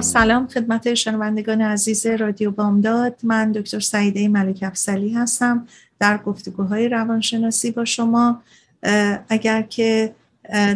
[0.00, 3.16] سلام خدمت شنوندگان عزیز رادیو بامداد.
[3.22, 5.66] من دکتر سعیده ملک افزلی هستم
[6.00, 8.42] در گفتگوهای روانشناسی با شما.
[9.28, 10.14] اگر که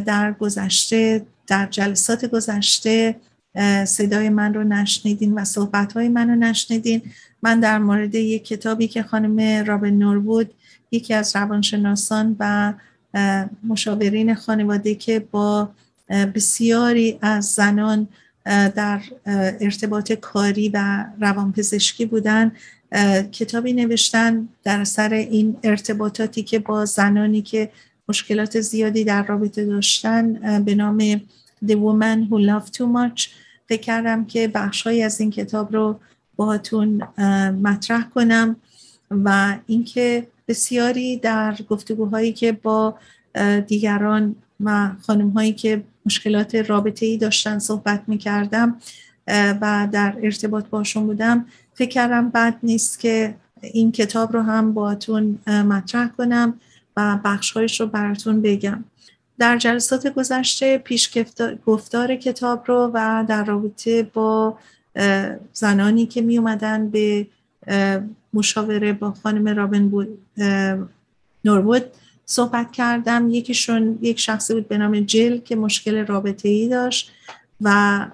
[0.07, 3.17] در گذشته در جلسات گذشته
[3.87, 7.03] صدای من رو نشنیدین و صحبت های من رو نشنیدین
[7.43, 10.51] من در مورد یک کتابی که خانم رابن نوربود
[10.91, 12.73] یکی از روانشناسان و
[13.65, 15.71] مشاورین خانواده که با
[16.35, 18.09] بسیاری از زنان
[18.45, 19.01] در
[19.61, 22.53] ارتباط کاری و روانپزشکی بودن.
[23.33, 27.71] کتابی نوشتن در سر این ارتباطاتی که با زنانی که
[28.09, 30.33] مشکلات زیادی در رابطه داشتن
[30.65, 31.21] به نام
[31.67, 33.29] The Woman Who Love Too Much.
[33.69, 36.01] فکر کردم که بخشهایی از این کتاب رو
[36.37, 37.03] باهاتون
[37.63, 38.57] مطرح کنم
[39.11, 42.95] و اینکه بسیاری در گفتگوهایی که با
[43.67, 48.77] دیگران و خانم هایی که مشکلات رابطه ای داشتن صحبت می کردم
[49.61, 51.47] و در ارتباط باشون بودم.
[51.75, 56.61] فکر کردم بد نیست که این کتاب رو هم باهاتون مطرح کنم
[56.97, 58.85] و بخشهایش رو براتون بگم.
[59.39, 61.11] در جلسات گذشته پیش
[61.67, 64.59] گفتار کتاب رو و در رابطه با
[65.53, 67.27] زنانی که می اومدن به
[68.35, 70.19] مشاوره با خانم رابن بود
[71.45, 71.85] نورود
[72.27, 73.31] صحبت کردم.
[73.31, 77.13] یکیشون یک شخصی بود به نام جل که مشکل رابطه ای داشت
[77.61, 78.07] و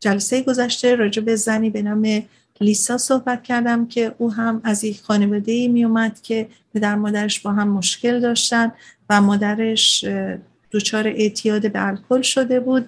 [0.00, 2.22] جلسه گذشته راجع به زنی به نام
[2.60, 7.40] لیسا صحبت کردم که او هم از یک خانواده ای می اومد که پدر مادرش
[7.40, 8.72] با هم مشکل داشتن
[9.10, 10.04] و مادرش
[10.72, 12.86] دچار اعتیاد به الکل شده بود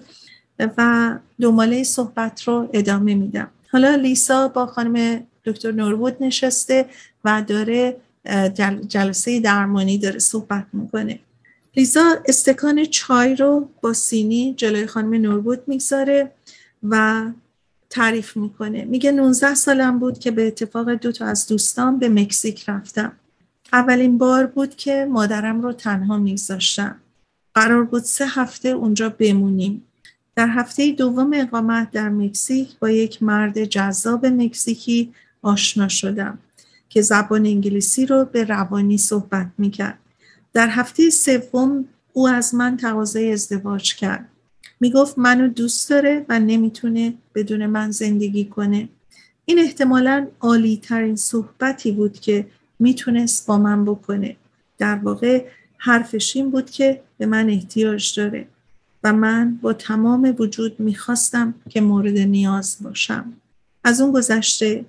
[0.59, 3.49] و دنباله صحبت رو ادامه میدم.
[3.71, 6.85] حالا لیسا با خانم دکتر نوربود نشسته
[7.25, 7.97] و داره
[8.87, 11.19] جلسه درمانی داره صحبت می‌کنه.
[11.75, 16.31] لیزا استکان چای رو با سینی جلوی خانم نوربود می‌گذاره
[16.83, 17.25] و
[17.89, 18.85] تعریف می‌کنه.
[18.85, 23.11] میگه 19 سالم بود که به اتفاق دو تا از دوستان به مکزیک رفتم.
[23.73, 26.95] اولین بار بود که مادرم رو تنها میگذاشتم.
[27.53, 29.83] قرار بود سه هفته اونجا بمونیم.
[30.35, 36.37] در هفته دوم اقامت در مکزیک با یک مرد جذاب مکزیکی آشنا شدم.
[36.89, 39.99] که زبان انگلیسی رو به روانی صحبت می‌کرد.
[40.53, 44.29] در هفته سوم او از من تقاضای ازدواج کرد.
[44.79, 48.89] می‌گفت منو دوست داره و نمی‌تونه بدون من زندگی کنه.
[49.45, 52.47] این احتمالا عالی ترین صحبتی بود که
[52.79, 54.35] می‌تونست با من بکنه.
[54.77, 55.45] در واقع
[55.77, 58.47] حرفش این بود که به من احتیاج داره
[59.03, 63.33] و من با تمام وجود می‌خواستم که مورد نیاز باشم.
[63.83, 64.85] از اون گذشته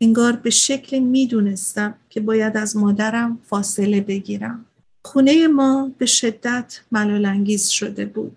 [0.00, 4.64] انگار به شکلی می‌دونستم که باید از مادرم فاصله بگیرم.
[5.04, 8.36] خونه ما به شدت ملالانگیز شده بود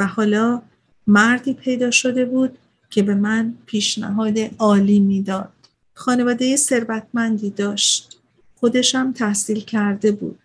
[0.00, 0.62] و حالا
[1.06, 2.58] مردی پیدا شده بود
[2.90, 5.52] که به من پیشنهاد عالی می‌داد.
[5.94, 8.20] خانواده ثروتمندی داشت.
[8.54, 10.38] خودشم تحصیل کرده بود.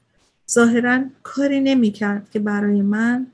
[0.52, 3.28] ظاهرا کاری نمی‌کرد که برای من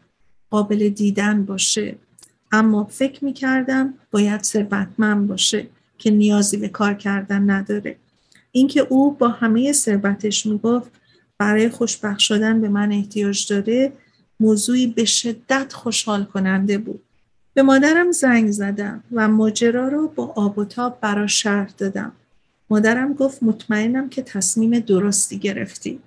[0.50, 1.96] قابل دیدن باشه.
[2.52, 5.68] اما فکر می‌کردم باید ثروتمند باشه.
[6.02, 7.96] که نیازی به کار کردن نداره.
[8.52, 10.92] اینکه او با همه ثروتش می‌گفت
[11.38, 13.94] برای خوشبخت شدن به من احتیاج داره
[14.40, 17.02] موضوعی به شدت خوشحال کننده بود.
[17.54, 22.12] به مادرم زنگ زدم و ماجرا رو با آب و تاب برا شرح دادم.
[22.70, 26.00] مادرم گفت مطمئنم که تصمیم درستی گرفتی.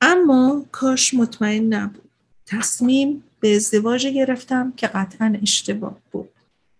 [0.00, 2.10] اما کاش مطمئن نبود.
[2.46, 6.28] تصمیم به ازدواج گرفتم که قطعا اشتباه بود.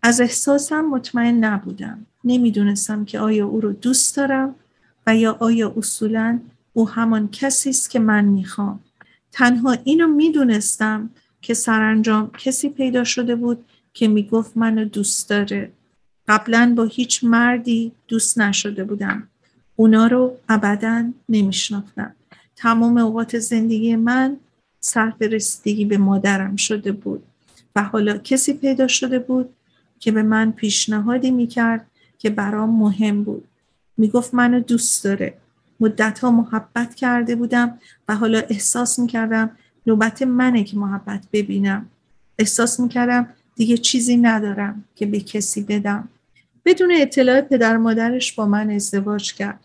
[0.02, 2.06] از احساسم مطمئن نبودم.
[2.25, 4.54] نمی‌دونستم که آیا او رو دوست دارم
[5.06, 6.40] و یا آیا اصولا
[6.72, 8.81] او همان کسی است که من می‌خوام.
[9.32, 11.10] تنها اینو می‌دونستم
[11.43, 13.64] که سرانجام کسی پیدا شده بود
[13.94, 15.70] که می‌گفت منو دوست داره.
[16.28, 19.28] قبلا با هیچ مردی دوست نشده بودم.
[19.76, 22.14] اونا رو ابدا نمیشناختم.
[22.56, 24.37] تمام اوقات زندگی من
[24.81, 27.22] صرف رسیدگی به مادرم شده بود
[27.76, 29.49] و حالا کسی پیدا شده بود
[29.98, 31.87] که به من پیشنهادی می‌کرد
[32.19, 33.44] که برام مهم بود.
[33.96, 35.34] می‌گفت منو دوست داره.
[35.81, 37.78] مدت ها محبت کرده بودم
[38.08, 39.50] و حالا احساس می‌کردم
[39.87, 41.87] نوبت منه که محبت ببینم.
[42.38, 46.08] احساس می‌کردم دیگه چیزی ندارم که به کسی بدم.
[46.64, 49.60] بدون اطلاع پدر مادرش با من ازدواج کرد.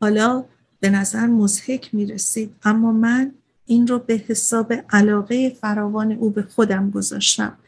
[0.00, 0.44] حالا
[0.80, 3.32] به نظر مزهک می‌رسید اما من
[3.66, 7.58] این رو به حساب علاقه فراوان او به خودم گذاشتم.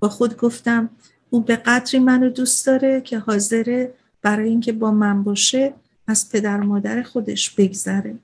[0.00, 0.90] با خود گفتم
[1.32, 5.74] او به قدری منو دوست داره که حاضره برای اینکه با من باشه
[6.06, 8.14] از پدر مادر خودش بگذره.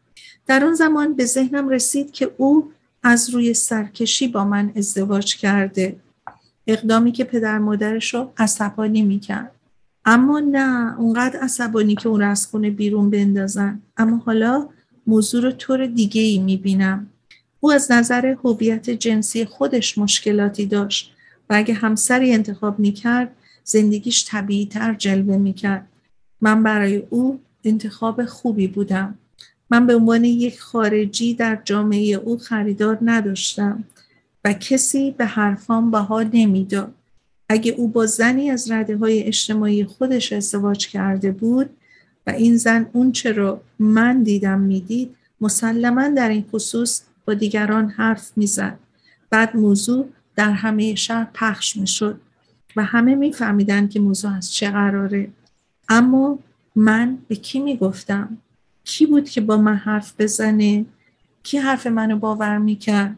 [0.47, 2.73] در اون زمان به ذهنم رسید که او
[3.03, 5.97] از روی سرکشی با من ازدواج کرده.
[6.67, 9.53] اقدامی که پدر مادرش رو عصبانی می‌کرد.
[10.05, 13.83] اما نه اونقدر عصبانی که اون رو از خونه بیرون بندازن.
[13.97, 14.69] اما حالا
[15.07, 17.07] موضوع رو طور دیگه ای می‌بینم.
[17.61, 21.15] او از نظر هویت جنسی خودش مشکلاتی داشت.
[21.51, 25.89] و اگه همسری انتخاب می‌کرد زندگیش طبیعی تر جلوه می‌کرد.
[26.41, 29.19] من برای او انتخاب خوبی بودم.
[29.71, 33.85] من به عنوان یک خارجی در جامعه او خریدار نداشتم
[34.45, 36.95] و کسی به حرفام بها نمی‌داد.
[37.49, 41.71] اگه او با زنی از رده های اجتماعی خودش ازدواج کرده بود
[42.27, 48.33] و این زن اون چرا من دیدم می‌دید مسلما در این خصوص با دیگران حرف
[48.37, 48.79] می‌زد.
[49.31, 50.09] بعد موضوع
[50.39, 52.21] در همه شهر پخش می‌شد
[52.77, 55.31] و همه میفهمیدن که موضوع از چه قراره.
[55.89, 56.39] اما
[56.77, 58.39] من به کی می‌گفتم؟
[58.85, 60.87] کی بود که با من حرف بزنه؟
[61.43, 63.17] کی حرف منو باور می‌کرد؟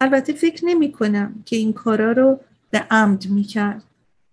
[0.00, 2.40] البته فکر نمی کنم که این کارا رو
[2.70, 3.82] به عمد می‌کرد.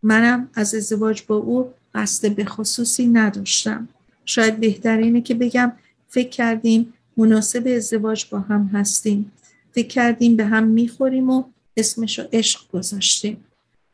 [0.03, 3.87] منم از ازدواج با او قصد به خصوصی نداشتم.
[4.25, 5.71] شاید بهترینه که بگم
[6.07, 9.31] فکر کردیم مناسب ازدواج با هم هستیم.
[9.71, 11.43] فکر کردیم به هم می‌خوریم و
[11.77, 13.45] اسمش رو عشق گذاشتیم.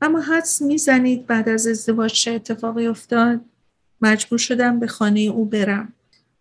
[0.02, 3.42] اما حدس می‌زنید بعد از ازدواج چه اتفاقی افتاد؟
[4.02, 5.94] مجبور شدم به خانه او برم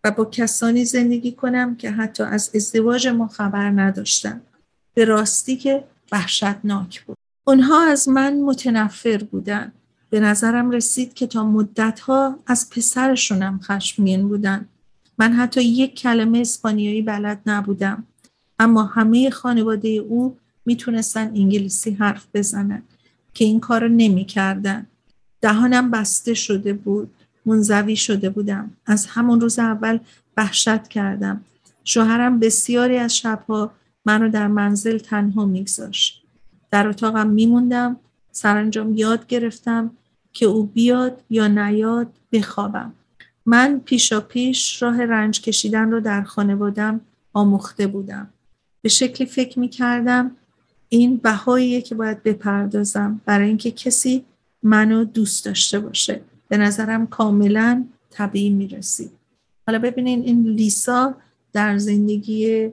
[0.05, 4.40] و با کسانی زندگی کنم که حتی از ازدواج ما خبر نداشتن.
[4.94, 7.17] به راستی که وحشتناک بود.
[7.46, 9.73] اونها از من متنفر بودن.
[10.11, 14.69] به نظرم رسید که تا مدتها از پسرشونم خشمگین بودن.
[15.19, 18.06] من حتی یک کلمه اسپانیایی بلد نبودم.
[18.58, 20.37] اما همه خانواده او
[20.69, 22.82] می‌تونستن انگلیسی حرف بزنن
[23.35, 24.87] که این کار نمی کردن.
[25.41, 27.11] دهانم بسته شده بود
[27.47, 28.70] منزوی شده بودم.
[28.87, 29.99] از همون روز اول
[30.37, 31.44] وحشت کردم.
[31.85, 33.70] شوهرم بسیاری از شبها
[34.05, 36.23] منو در منزل تنها میگذاشت.
[36.71, 37.97] در اتاقم میموندم
[38.32, 39.91] سرانجام یاد گرفتم
[40.32, 42.93] که او بیاد یا نیاد بخوابم.
[43.47, 47.00] من پیشا پیش راه رنج کشیدن رو در خانوادم
[47.32, 48.29] آموخته بودم.
[48.82, 50.31] به شکلی فکر می کردم
[50.88, 54.25] این بهاییه که باید بپردازم برای اینکه کسی
[54.62, 56.20] منو دوست داشته باشه.
[56.49, 59.11] به نظرم کاملا طبیعی می رسید
[59.67, 61.14] حالا ببینین این لیسا
[61.52, 62.70] در زندگی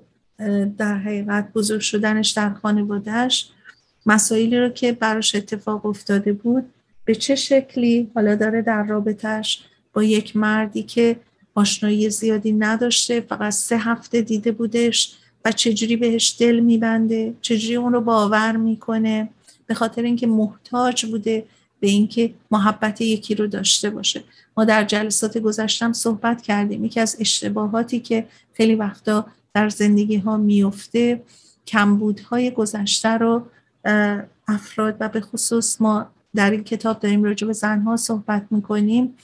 [0.78, 3.50] در حقیقت بزرگ شدنش در خانوادهش
[4.06, 6.64] مسائلی رو که براش اتفاق افتاده بود
[7.06, 11.16] به چه شکلی حالا داره در رابطهش با یک مردی که
[11.56, 17.94] آشنایی زیادی نداشته فقط سه هفته دیده بودش و چجوری بهش دل میبنده؟ چجوری اون
[17.94, 19.30] رو باور می‌کنه؟
[19.66, 21.46] به خاطر اینکه محتاج بوده
[21.80, 24.24] به اینکه محبت یکی رو داشته باشه.
[24.58, 26.86] ما در جلسات گذشتم صحبت کردیم.
[26.86, 31.22] یکی از اشتباهاتی که خیلی وقتا در زندگی ها میفته
[31.68, 33.46] کمبودهای گذشته رو
[34.48, 39.18] افراد و به خصوص ما در این کتاب داریم راجع به زنها صحبت می‌کنیم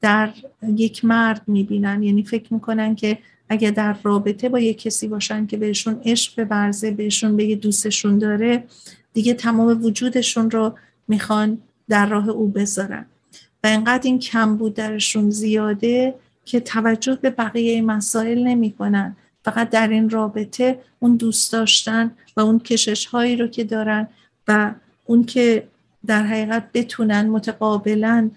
[0.00, 0.30] در
[0.76, 2.02] یک مرد می‌بینن.
[2.02, 3.18] یعنی فکر می‌کنن که
[3.48, 8.64] اگر در رابطه با یک کسی باشن که بهشون عشق برزه بهشون بگه دوستشون داره
[9.12, 10.74] دیگه تمام وجودشون رو
[11.08, 13.06] می‌خوان در راه او بذارن.
[13.64, 16.14] و انقدر این کم بود درشون زیاده
[16.44, 19.16] که توجه به بقیه مسائل نمی‌کنن.
[19.44, 24.08] فقط در این رابطه اون دوست داشتن و اون کشش هایی رو که دارن
[24.48, 24.74] و
[25.06, 25.68] اون که
[26.06, 28.30] در حقیقت بتونن متقابلا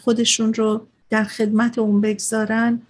[0.00, 2.80] خودشون رو در خدمت اون بگذارن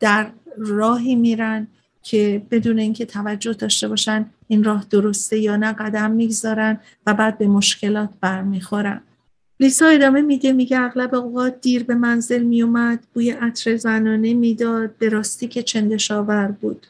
[0.00, 1.66] در راهی میرن
[2.02, 7.38] که بدون اینکه توجه داشته باشن این راه درسته یا نه قدم می‌گذارن و بعد
[7.38, 9.00] به مشکلات برمیخورن.
[9.60, 15.08] لیسا ادامه میده میگه اغلب اوقات دیر به منزل میومد بوی عطر زنانه می‌داد به
[15.08, 16.86] راستی که چندشاور بود.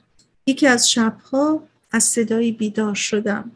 [0.47, 3.51] یکی از شبها از صدایی بیدار شدم.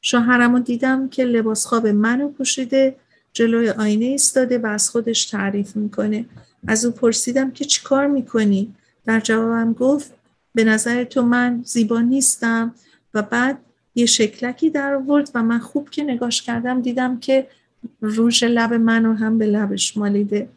[0.00, 2.96] شوهرم رو دیدم که لباس خواب منو پوشیده
[3.32, 6.24] جلوی آینه ایستاده و از خودش تعریف می‌کنه.
[6.66, 8.74] از او پرسیدم که چیکار می‌کنی؟
[9.08, 10.12] در جوابم گفت
[10.54, 12.74] به نظر تو من زیبا نیستم.
[13.14, 13.58] و بعد
[13.94, 17.46] یه شکلکی در آورد و من خوب که نگاش کردم دیدم که
[18.00, 20.48] روژ لب منو هم به لبش مالیده.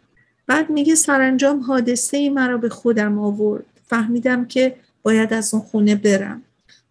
[0.48, 3.66] بعد میگه سرانجام حادثه ای مرا به خودم آورد.
[3.88, 6.42] فهمیدم که باید از اون خونه برم.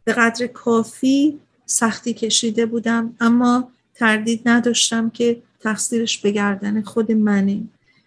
[0.05, 7.61] به قدر کافی سختی کشیده بودم اما تردید نداشتم که تقصیرش به گردن خود منه.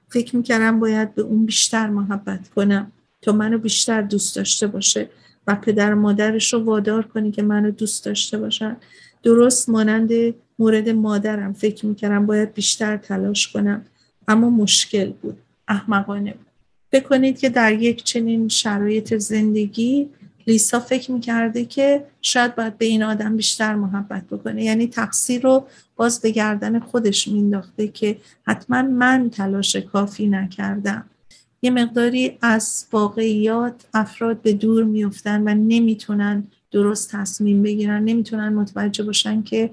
[0.10, 2.92] فکر می‌کردم باید به اون بیشتر محبت کنم.
[3.24, 5.10] تا منو بیشتر دوست داشته باشه
[5.48, 8.78] و پدر و مادرش رو وادار کنی که منو دوست داشته باشن.
[9.24, 10.12] درست مانند
[10.60, 11.54] مورد مادرم.
[11.54, 13.86] فکر می‌کردم باید بیشتر تلاش کنم.
[14.28, 15.38] اما مشکل بود.
[15.68, 16.48] احمقانه بود.
[16.92, 20.10] بکنید که در یک چنین شرایط زندگی
[20.48, 24.64] لیسا فکر می‌کرده که شاید باید به این آدم بیشتر محبت بکنه.
[24.64, 31.06] یعنی تقصیر رو باز به گردن خودش مینداخته که حتما من تلاش کافی نکردم.
[31.64, 39.04] یه مقداری از واقعیات افراد به دور میفتن و نمی‌تونن درست تصمیم بگیرن نمی‌تونن متوجه
[39.04, 39.70] باشن که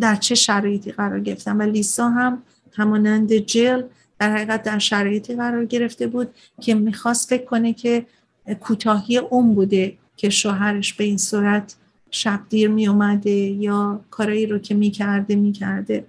[0.00, 1.56] در چه شرایطی قرار گرفتن.
[1.56, 2.42] و لیسا هم
[2.72, 3.82] همانند جل
[4.18, 6.28] در حقیقت در شرایطی قرار گرفته بود
[6.60, 8.06] که می‌خواست فکر کنه که
[8.60, 11.74] کوتاهی اون بوده که شوهرش به این صورت
[12.10, 16.04] شبدیر می اومده یا کارایی رو که می‌کرده می‌کرده.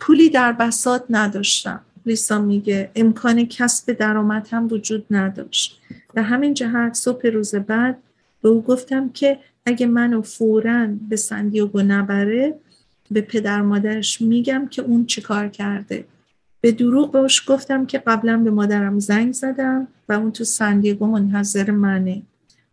[0.00, 1.80] پولی در بسات نداشتم.
[2.08, 5.80] لیسا میگه امکان کسب درآمد هم وجود نداشت.
[6.14, 7.98] به همین جهت صبح روز بعد
[8.42, 12.54] به او گفتم که اگه منو فورا به سندیوگو نبره
[13.10, 16.04] به پدر مادرش میگم که اون چی کار کرده.
[16.60, 21.70] به دروغ بهش گفتم که قبلا به مادرم زنگ زدم و اون تو سندیگو منتظر
[21.70, 22.22] منه.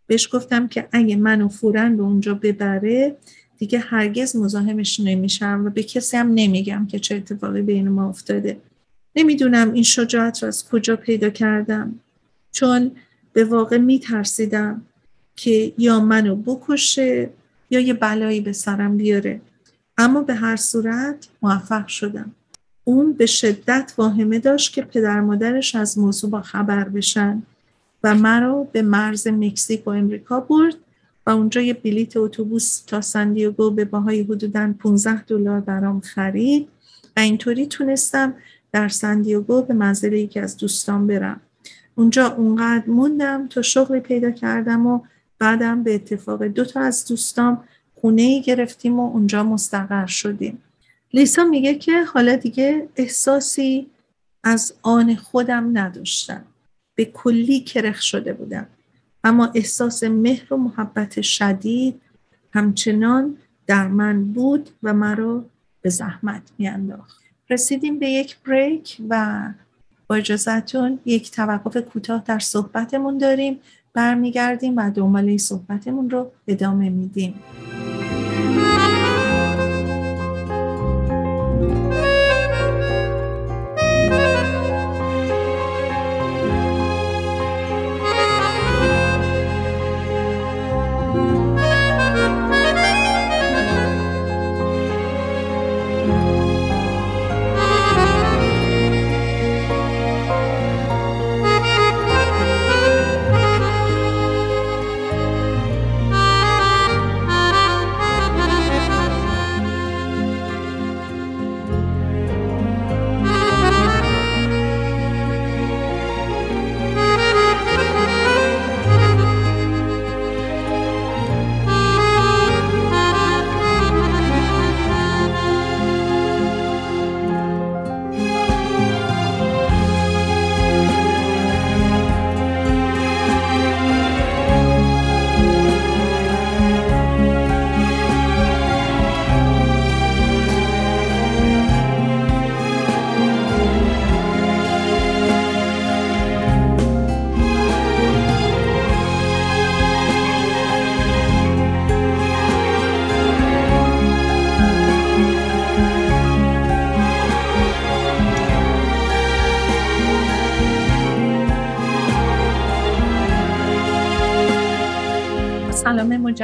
[0.06, 3.16] بهش گفتم که اگه منو فورا به اونجا ببره
[3.58, 8.56] دیگه هرگز مزاحمش نمیشم و به کسی هم نمیگم که چه اتفاقی بین ما افتاده.
[9.16, 12.00] نمی‌دونم این شجاعت رو از کجا پیدا کردم.
[12.52, 12.90] چون
[13.32, 14.82] به واقع میترسیدم
[15.36, 17.30] که یا منو بکشه
[17.70, 19.40] یا یه بلایی به سرم بیاره.
[19.98, 22.32] اما به هر صورت موفق شدم.
[22.84, 27.42] اون به شدت واهمه داشت که پدر مادرش از موضوع با خبر بشن
[28.04, 30.74] و مرا به مرز مکزیک و امریکا برد
[31.26, 36.68] و اونجا یه بلیت اتوبوس تا سندیوگو به باهای حدودا 15 دلار برام خرید.
[37.16, 38.34] و اینطوری تونستم
[38.76, 41.40] در سندیوگو به منزل یکی از دوستان برم.
[41.94, 45.00] اونجا اونقدر موندم تا شغلی پیدا کردم و
[45.38, 47.64] بعدم به اتفاق دو تا از دوستام
[47.94, 50.62] خونه ای گرفتیم و اونجا مستقر شدیم.
[51.14, 53.86] لیسا میگه که حالا دیگه احساسی
[54.44, 56.44] از آن خودم نداشتم.
[56.94, 58.66] به کلی کرخ شده بودم.
[59.24, 62.00] اما احساس مهر و محبت شدید
[62.52, 65.44] همچنان در من بود و مرا
[65.82, 67.25] به زحمت میانداخت.
[67.50, 69.42] رسیدیم به یک بریک و
[70.08, 73.60] با اجازتون یک توقف کوتاه در صحبتمون داریم
[73.94, 77.34] برمیگردیم و دنباله صحبتمون رو ادامه میدیم.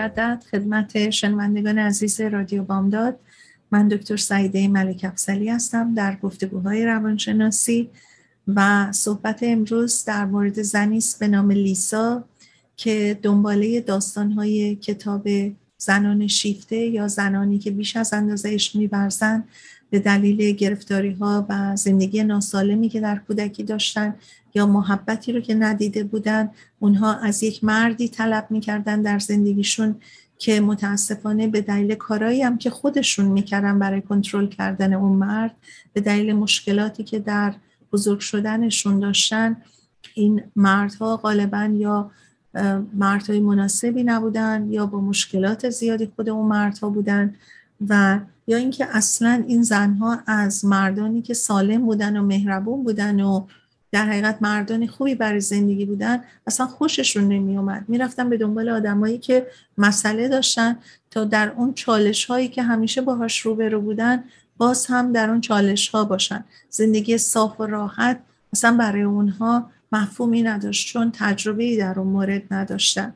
[0.02, 3.18] مجدد خدمت شنوندگان عزیز رادیو بامداد.
[3.70, 7.90] من دکتر سعیده ملک افسلی هستم در گفتگوهای روانشناسی
[8.48, 12.24] و صحبت امروز در مورد زنی است به نام لیسا
[12.76, 15.28] که دنباله داستانهای کتاب
[15.78, 19.44] زنان شیفته یا زنانی که بیش از اندازه میورزن
[19.90, 24.14] به دلیل گرفتاری ها و زندگی ناسالمی که در کودکی داشتن
[24.54, 29.96] یا محبتی رو که ندیده بودن اونها از یک مردی طلب می‌کردن در زندگیشون
[30.38, 35.54] که متاسفانه به دلیل کارایی هم که خودشون می‌کردن برای کنترل کردن اون مرد
[35.92, 37.54] به دلیل مشکلاتی که در
[37.92, 39.56] بزرگ شدنشون داشتن
[40.14, 42.10] این مردها غالبا یا
[42.94, 47.34] مردهای مناسبی نبودن یا با مشکلات زیادی خود اون مردها بودن
[47.88, 53.46] و یا اینکه اصلا این زنها از مردانی که سالم بودن و مهربون بودن و
[53.92, 59.18] در حقیقت مردان خوبی برای زندگی بودن اصلا خوششون نمی اومد می‌رفتن به دنبال آدمایی
[59.18, 59.46] که
[59.78, 60.78] مسئله داشتن
[61.10, 64.24] تا در اون چالش هایی که همیشه باهاش روبرو بودن
[64.56, 66.44] باز هم در اون چالش ها باشن.
[66.70, 68.20] زندگی صاف و راحت
[68.52, 73.14] اصلا برای اونها مفهومی نداشت چون تجربه ای در اون مورد نداشتن.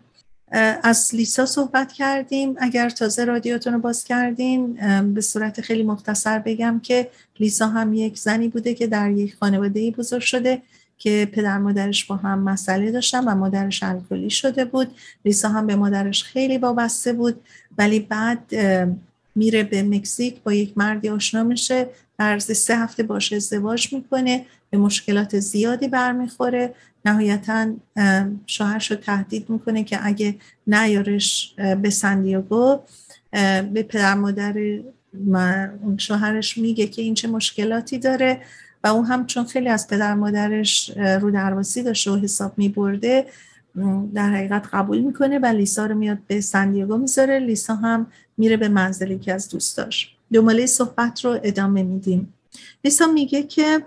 [0.82, 2.54] از لیسا صحبت کردیم.
[2.58, 4.72] اگر تازه رادیوتون رو باز کردین
[5.14, 7.10] به صورت خیلی مختصر بگم که
[7.40, 10.62] لیسا هم یک زنی بوده که در یک خانواده بزرگ شده
[10.98, 14.94] که پدر مادرش با هم مسئله داشتن و مادرش الکلی شده بود.
[15.24, 17.40] لیسا هم به مادرش خیلی وابسته بود
[17.78, 18.54] ولی بعد
[19.34, 21.88] میره به مکزیک با یک مردی آشنا میشه.
[22.18, 24.46] در سه هفته باش ازدواج می‌کنه.
[24.76, 26.74] به مشکلات زیادی برمیخوره.
[27.04, 27.66] نهایتا
[28.46, 32.80] شوهرش رو تهدید می‌کنه که اگه نیارش به سندیاگو
[33.72, 34.54] به پدر مادر
[35.82, 38.40] اون شوهرش میگه که این چه مشکلاتی داره
[38.84, 43.26] و اون هم چون خیلی از پدر مادرش رو درواسی داشته و حساب میبرده
[44.14, 47.38] در حقیقت قبول می‌کنه و لیسا رو میاد به سندیاگو می‌ذاره.
[47.38, 48.06] لیسا هم
[48.36, 50.14] میره به منزلی که از دوستاش.
[50.32, 52.34] دوماله صحبت رو ادامه میدیم.
[52.84, 53.82] لیسا میگه که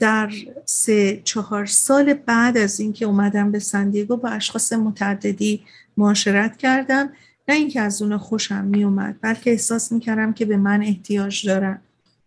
[0.00, 0.30] در
[0.64, 5.64] سه چهار سال بعد از اینکه اومدم به سندیگو با اشخاص متعددی
[5.96, 7.10] معاشرت کردم.
[7.48, 11.46] نه اینکه از اون خوشم می اومد بلکه احساس می کردم که به من احتیاج
[11.46, 11.80] دارن.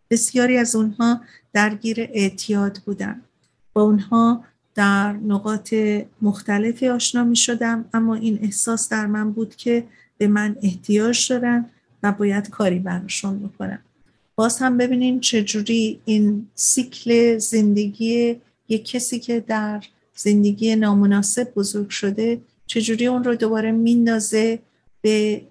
[0.10, 1.22] بسیاری از اونها
[1.54, 3.22] درگیر اعتیاد بودن.
[3.74, 4.44] با اونها
[4.76, 5.74] در نقاط
[6.22, 11.66] مختلفی آشنا می شدم اما این احساس در من بود که به من احتیاج دارن
[12.04, 13.80] و باید کاری براشون بکنم.
[14.40, 18.36] باز هم ببینیم چجوری این سیکل زندگی
[18.70, 19.84] یک کسی که در
[20.16, 24.60] زندگی نامناسب بزرگ شده چجوری اون رو دوباره میندازه
[25.02, 25.42] به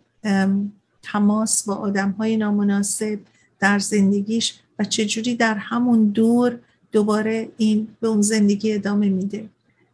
[1.03, 3.19] تماس با آدم های نامناسب
[3.61, 6.59] در زندگیش و چجوری در همون دور
[6.93, 9.49] دوباره این به اون زندگی ادامه میده.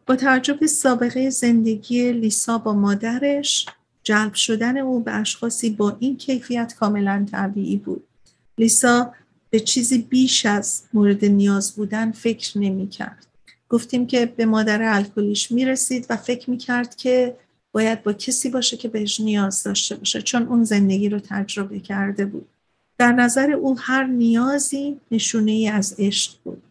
[0.05, 3.65] با توجه به سابقه زندگی لیسا با مادرش
[4.03, 8.03] جلب شدن او به اشخاصی با این کیفیت کاملا طبیعی بود.
[8.57, 9.13] لیسا
[9.49, 13.27] به چیزی بیش از مورد نیاز بودن فکر نمی کرد.
[13.69, 17.35] گفتیم که به مادر الکلیش می رسید و فکر می کرد که
[17.71, 22.25] باید با کسی باشه که بهش نیاز داشته باشه چون اون زندگی رو تجربه کرده
[22.25, 22.47] بود.
[22.97, 26.63] در نظر او هر نیازی نشونه ای از عشق بود.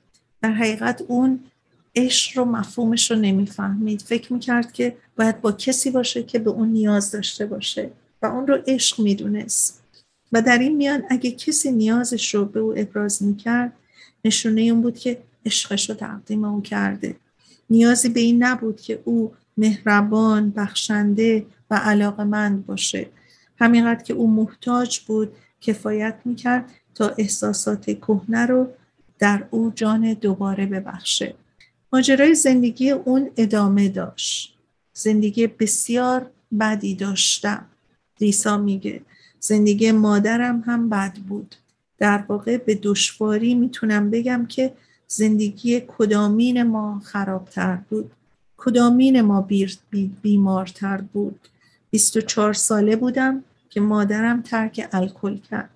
[0.43, 1.41] در حقیقت اون
[1.97, 6.69] عشق رو مفهومش رو نمی‌فهمید فکر می‌کرد که باید با کسی باشه که به اون
[6.69, 7.91] نیاز داشته باشه
[8.23, 9.82] و اون رو عشق می‌دونست
[10.33, 13.73] و در این میان اگه کسی نیازش رو به او ابراز می‌کرد
[14.25, 17.17] نشونه اون بود که عشقش رو تقدیم او کرده.
[17.71, 23.07] نیازی به این نبود که او مهربان بخشنده و علاقمند باشه.
[23.59, 28.69] همینقدر که او محتاج بود کفایت می‌کرد تا احساسات کهنه رو
[29.19, 31.35] در او جان دوباره ببخشه.
[31.93, 34.59] ماجرای زندگی اون ادامه داشت.
[34.93, 37.67] زندگی بسیار بدی داشتم.
[38.21, 39.01] لیسا میگه
[39.45, 41.55] زندگی مادرم هم بد بود.
[41.99, 44.73] در واقع به دشواری می‌تونم بگم که
[45.07, 48.11] زندگی کدامین ما خرابتر بود.
[48.57, 49.49] کدامین ما
[50.23, 51.49] بیمارتر بود.
[51.91, 55.71] 24 ساله بودم که مادرم ترک الکل کرد.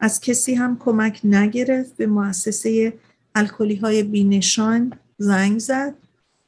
[0.00, 1.96] از کسی هم کمک نگرفت.
[1.96, 2.92] به مؤسسه
[3.34, 5.94] الکلی های بینشان زنگ زد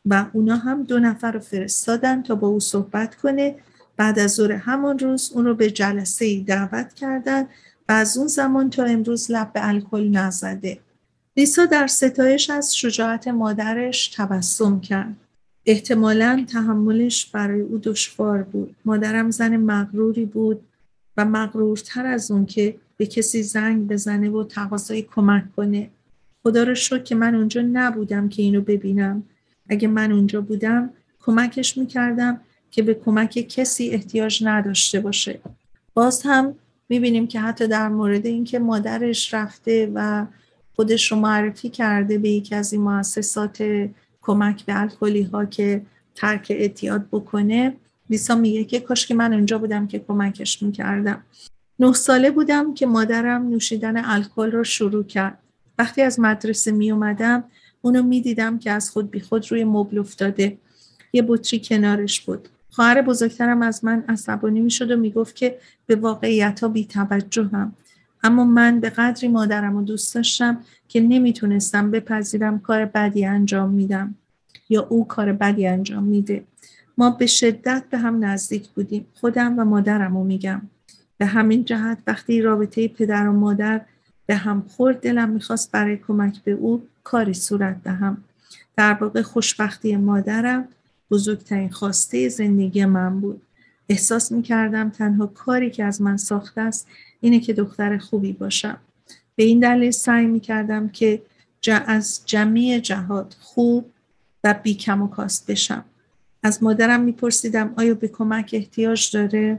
[0.06, 3.54] و اونا هم دو نفر رو فرستادن تا با او صحبت کنه.
[4.00, 7.42] بعد از ظهر همان روز اون رو به جلسه ای دعوت کردن
[7.88, 10.78] و از اون زمان تا امروز لب به الکل نزده.
[11.36, 15.16] لیسا در ستایش از شجاعت مادرش تبسم کرد.
[15.66, 18.76] احتمالا تحملش برای او دشوار بود.
[18.84, 20.60] مادرم زن مغروری بود
[21.16, 25.90] و مغرورتر از اون که به کسی زنگ بزنه و تقاضای کمک کنه.
[26.42, 29.22] خدا رو شد که من اونجا نبودم که اینو ببینم.
[29.68, 35.40] اگه من اونجا بودم کمکش می‌کردم که به کمک کسی احتیاج نداشته باشه.
[35.94, 36.54] باز هم
[36.88, 40.26] می‌بینیم که حتی در مورد اینکه مادرش رفته و
[40.76, 43.88] خودش رو معرفی کرده به یکی از این مؤسسات
[44.22, 45.82] کمک به الکلی ها که
[46.14, 47.76] ترک اعتیاد بکنه
[48.10, 51.24] لیسا میگه که کاش که من اونجا بودم که کمکش می‌کردم.
[51.78, 55.38] نه ساله بودم که مادرم نوشیدن الکل رو شروع کرد.
[55.78, 57.44] وقتی از مدرسه می اومدم
[57.82, 60.58] اونو می دیدم که از خود بی خود روی مبل افتاده.
[61.12, 62.48] یه بطری کنارش بود.
[62.70, 66.84] خواهر بزرگترم از من عصبانی می شد و می گفت که به واقعیت ها بی
[66.84, 67.72] توجه هم.
[68.22, 74.14] اما من به قدری مادرم رو دوست داشتم که نمی‌تونستم بپذیرم کار بدی انجام میدم
[74.68, 76.44] یا او کار بدی انجام میده.
[76.98, 79.06] ما به شدت به هم نزدیک بودیم.
[79.14, 80.62] خودم و مادرم رو میگم.
[81.18, 83.80] به همین جهت وقتی رابطه پدر و مادر
[84.26, 88.16] به هم خورد دلم می‌خواست برای کمک به او کاری صورت دهم.
[88.76, 90.68] در واقع خوشبختی مادرم
[91.10, 93.42] بزرگترین خواسته زندگی من بود.
[93.88, 96.88] احساس می‌کردم تنها کاری که از من ساخته است
[97.20, 98.76] اینه که دختر خوبی باشم.
[99.36, 101.22] به این دلیل سعی می‌کردم که
[101.86, 103.90] از جمعی جهات خوب
[104.44, 105.84] و بی کم و کاست بشم.
[106.42, 109.58] از مادرم میپرسیدم آیا به کمک احتیاج داره؟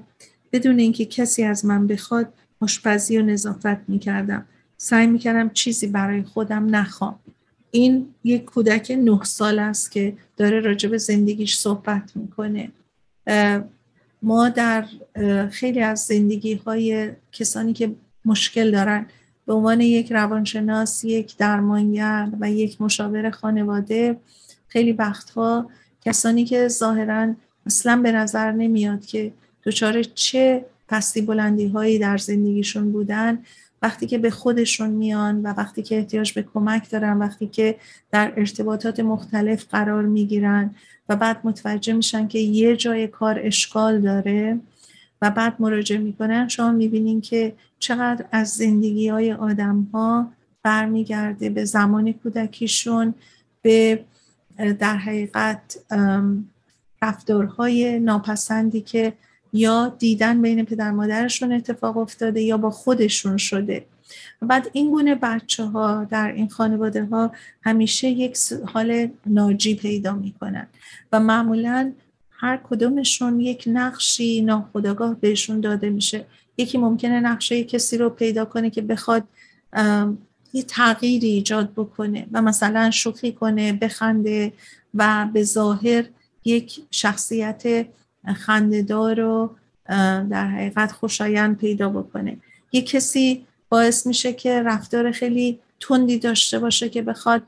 [0.52, 4.46] بدون اینکه کسی از من بخواد آشپزی و نظافت می‌کردم.
[4.78, 7.20] سعی می‌کردم چیزی برای خودم نخوام.
[7.72, 12.72] این یک کودک نه سال است که داره راجع به زندگیش صحبت می‌کنه.
[14.22, 14.86] ما در
[15.52, 19.06] خیلی از زندگی های کسانی که مشکل دارن
[19.46, 24.18] به عنوان یک روانشناس یک درمانگر و یک مشاور خانواده
[24.68, 25.70] خیلی وقتها
[26.06, 27.34] کسانی که ظاهرا
[27.66, 29.32] اصلا به نظر نمیاد که
[29.66, 33.44] دچار چه پستی بلندی هایی در زندگیشون بودن
[33.82, 37.76] وقتی که به خودشون میان و وقتی که احتیاج به کمک دارن وقتی که
[38.12, 40.76] در ارتباطات مختلف قرار می‌گیرن
[41.10, 44.60] و بعد متوجه میشن که یه جای کار اشکال داره
[45.22, 50.32] و بعد مراجعه می‌کنن شما می‌بینین که چقدر از زندگی های آدم ها
[50.64, 53.14] برمیگرده به زمان کودکیشون
[53.62, 54.06] به
[54.80, 55.78] در حقیقت
[57.02, 59.14] رفتارهای ناپسندی که
[59.54, 63.86] یا دیدن بین پدر مادرشون اتفاق افتاده یا با خودشون شده.
[64.42, 67.32] بعد این گونه بچه ها در این خانواده ها
[67.64, 70.68] همیشه یک حال ناجی پیدا می‌کنن
[71.12, 71.94] و معمولا
[72.32, 76.26] هر کدومشون یک نقشی ناخداگاه بهشون داده میشه.
[76.58, 79.24] یکی ممکنه نقشه کسی رو پیدا کنه که بخواد
[80.54, 84.54] یه تغییری ایجاد بکنه و مثلا شوخی کنه بخنده
[84.94, 86.06] و به ظاهر
[86.46, 87.86] یک شخصیت
[88.36, 89.56] خندهدار رو
[90.30, 92.38] در حقیقت خوشایند پیدا بکنه.
[92.72, 97.44] یه کسی باعث میشه که رفتار خیلی تندی داشته باشه که بخواد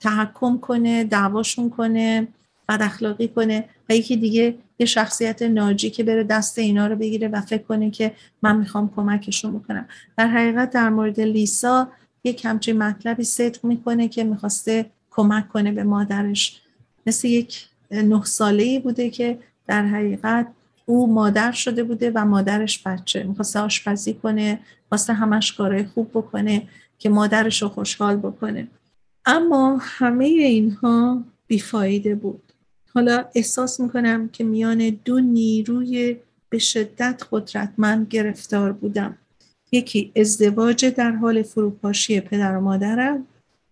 [0.00, 2.28] تحکم کنه دعواشون کنه
[2.68, 7.28] بد اخلاقی کنه و یکی دیگه یه شخصیت ناجی که بره دست اینا رو بگیره
[7.28, 9.88] و فکر کنه که من می‌خوام کمکشون بکنم.
[10.16, 11.88] در حقیقت در مورد لیسا
[12.24, 16.60] یک همچین مطلبی صدق می‌کنه که می‌خواسته کمک کنه به مادرش.
[17.06, 20.46] مثل یک نه ساله ای بوده که در حقیقت
[20.86, 23.22] او مادر شده بوده و مادرش بچه.
[23.22, 28.68] می‌خواسته آشپزی کنه خواسته همش کارهای خوب بکنه که مادرش رو خوشحال بکنه.
[29.24, 32.42] اما همه اینها بیفایده بود.
[32.94, 36.16] حالا احساس می‌کنم که میان دو نیروی
[36.48, 39.18] به شدت قدرتمند گرفتار بودم.
[39.72, 43.26] یکی ازدواج در حال فروپاشی پدر و مادرم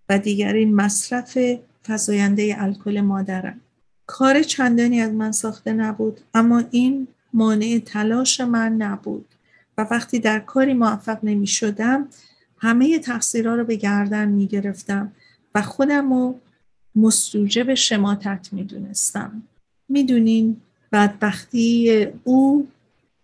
[0.09, 1.39] و دیگری مصرف
[1.89, 3.61] فزاینده الکل مادرم.
[4.11, 9.27] کار چندانی از من ساخته نبود اما این مانع تلاش من نبود
[9.79, 12.09] و وقتی در کاری موفق نمی شدم
[12.59, 15.13] همه تقصیرها رو به گردن می گرفتم
[15.55, 16.41] و خودم رو
[16.97, 19.43] مستوجب شماتت می دونستم
[19.89, 20.57] می‌دونین
[20.93, 22.69] بدبختی او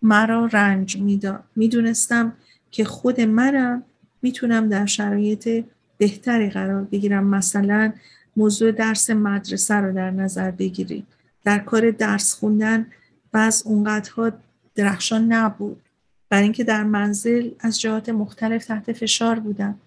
[0.01, 1.43] مرا رنج می‌داد.
[1.55, 2.33] می‌دونستم
[2.71, 3.83] که خود منم
[4.21, 5.65] می‌تونم در شرایط
[5.97, 7.27] بهتری قرار بگیرم.
[7.27, 7.93] مثلا
[8.37, 11.07] موضوع درس مدرسه رو در نظر بگیرید.
[11.43, 12.87] در کار درس خوندن
[13.31, 14.31] بعض اونقدرها
[14.75, 15.81] درخشان نبود.
[16.29, 19.79] برای اینکه در منزل از جهات مختلف تحت فشار بودم.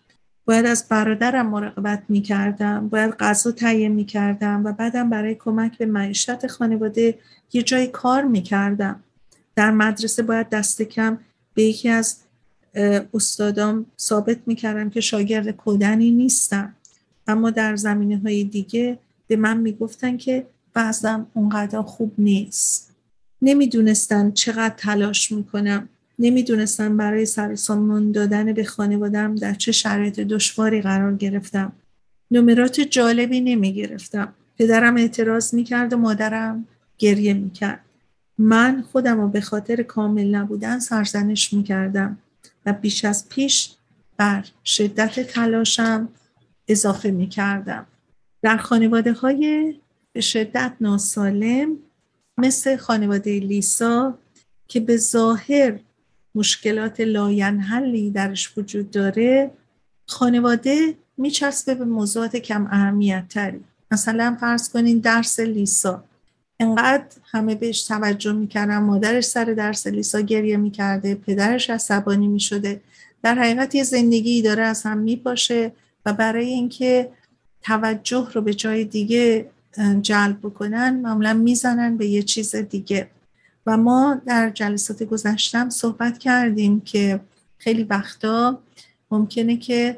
[0.45, 6.47] باید از برادرم مراقبت می‌کردم باید غذا تهیه می‌کردم و بعدم برای کمک به معیشت
[6.47, 7.19] خانواده
[7.53, 9.01] یه جای کار می‌کردم.
[9.57, 11.19] در مدرسه باید دست کم
[11.55, 12.17] به یکی از
[13.15, 16.75] استادام ثابت می‌کردم که شاگرد کودنی نیستم.
[17.31, 22.91] اما در زمینه های دیگه به من می‌گفتن که بعضم اونقدر خوب نیست.
[23.43, 25.89] نمی‌دونستن چقدر تلاش می‌کنم.
[26.19, 31.73] نمی‌دونستم برای سرسامون دادن به خانوادم در چه شرایط دشواری قرار گرفتم.
[32.31, 36.67] نمرات جالبی نمی گرفتم پدرم اعتراض می‌کرد و مادرم
[36.99, 37.81] گریه می‌کرد.
[38.39, 42.19] من خودم رو به خاطر کامل نبودن سرزنش می‌کردم
[42.67, 43.71] و بیش از پیش
[44.17, 46.09] بر شدت تلاشم
[46.71, 47.87] اضافه می کردم.
[48.43, 49.75] در خانواده های
[50.13, 51.77] به شدت ناسالم
[52.39, 54.19] مثل خانواده لیسا
[54.69, 55.79] که به ظاهر
[56.35, 59.51] مشکلات لاینحلی درش وجود داره
[60.09, 66.05] خانواده میچسبه به موضوعات کم اهمیت تری مثلا فرض کنین درس لیسا.
[66.61, 72.81] انقدر همه بهش توجه می‌کردن مادرش سر درس لیسا گریه می‌کرده پدرش عصبانی می‌شده.
[73.23, 75.73] در حقیقت یه زندگی داره از هم میپاشه.
[76.07, 77.11] و برای اینکه
[77.63, 79.51] توجه رو به جای دیگه
[80.03, 83.09] جلب بکنن معمولا می‌زنن به یه چیز دیگه.
[83.67, 87.21] و ما در جلسات گذشتم صحبت کردیم که
[87.59, 88.59] خیلی وقتا
[89.11, 89.97] ممکنه که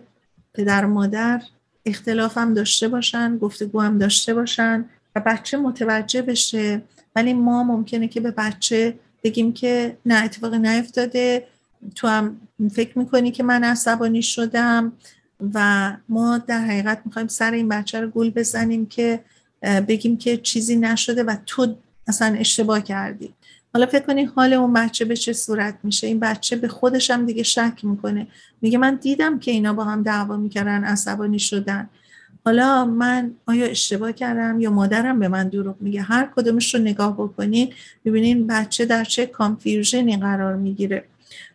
[0.55, 1.43] پدر مادر
[1.87, 4.85] اختلاف هم داشته باشن گفتگو هم داشته باشن
[5.17, 6.83] و بچه متوجه بشه.
[7.17, 11.47] ولی ما ممکنه که به بچه بگیم که نه اتفاقی نیفتاده.
[11.95, 12.41] تو هم
[12.73, 14.93] فکر می‌کنی که من عصبانی شدم.
[15.55, 19.21] و ما در حقیقت می‌خوایم سر این بچه رو گول بزنیم که
[19.89, 21.75] بگیم که چیزی نشده و تو
[22.09, 23.35] اصلا اشتباه کردی.
[23.75, 27.27] حالا فکر کنی حال اون بچه به چه صورت میشه؟ این بچه به خودش هم
[27.27, 28.27] دیگه شک می‌کنه.
[28.63, 31.89] میگه من دیدم که اینا با هم دعوا می‌کردن عصبانی شدن.
[32.45, 37.15] حالا من آیا اشتباه کردم یا مادرم به من دروغ میگه؟ هر کدومش رو نگاه
[37.15, 37.73] بکنین
[38.05, 41.05] ببینین بچه در چه کانفیوژنی قرار می‌گیره.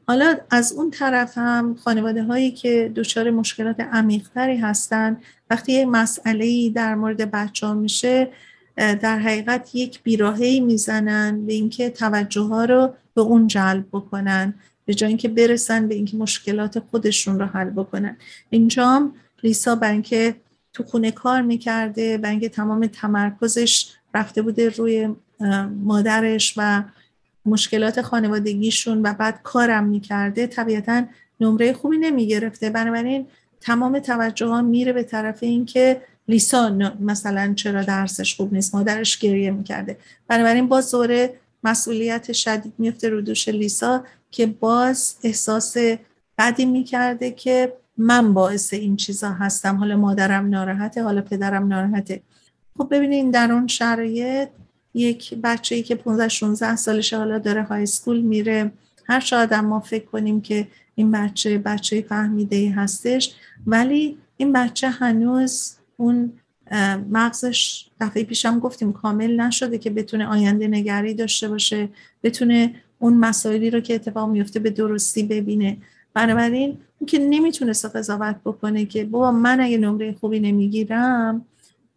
[0.07, 5.17] حالا از اون طرف هم خانواده هایی که دچار مشکلات عمیقتری هستن
[5.49, 8.29] وقتی یه مسئله در مورد بچه ها میشه
[8.77, 14.53] در حقیقت یک بیراهی می‌زنن به اینکه توجه ها رو به اون جلب بکنن
[14.85, 18.17] به جای اینکه برسن به اینکه مشکلات خودشون رو حل بکنن.
[18.49, 20.35] اینجام لیسا برای اینکه
[20.73, 25.15] تو خونه کار می‌کرده برای اینکه تمام تمرکزش رفته بوده روی
[25.83, 26.83] مادرش و
[27.47, 31.03] مشکلات خانوادگیشون و بعد کارم می‌کرده طبیعتا
[31.39, 32.69] نمره خوبی نمی‌گرفته.
[32.69, 33.27] بنابراین
[33.61, 39.51] تمام توجه ها میره به طرف اینکه لیسا مثلا چرا درسش خوب نیست مادرش گریه
[39.51, 39.97] می‌کرده.
[40.27, 41.33] بنابراین باز دوره
[41.63, 45.77] مسئولیت شدید میفته رو دوش لیسا که باز احساس
[46.37, 49.75] بدی می‌کرده که من باعث این چیزا هستم.
[49.75, 52.21] حالا مادرم ناراحته حالا پدرم ناراحته.
[52.77, 54.49] خب ببینید در اون شرایط
[54.97, 58.71] یک بچه ای که 15 16 سالشه حالا داره های سکول میره.
[59.05, 63.35] هر شاید ما فکر کنیم که این بچه بچه فهمیده هستش
[63.67, 66.33] ولی این بچه هنوز اون
[67.11, 71.89] مغزش دفعه پیشم گفتیم کامل نشده که بتونه آینده نگری داشته باشه
[72.23, 75.77] بتونه اون مسائلی رو که اتفاق میفته به درستی ببینه.
[76.13, 81.45] بنابراین اون که نمی‌تونست قضاوت بکنه که بابا من اگه نمره خوبی نمی‌گیرم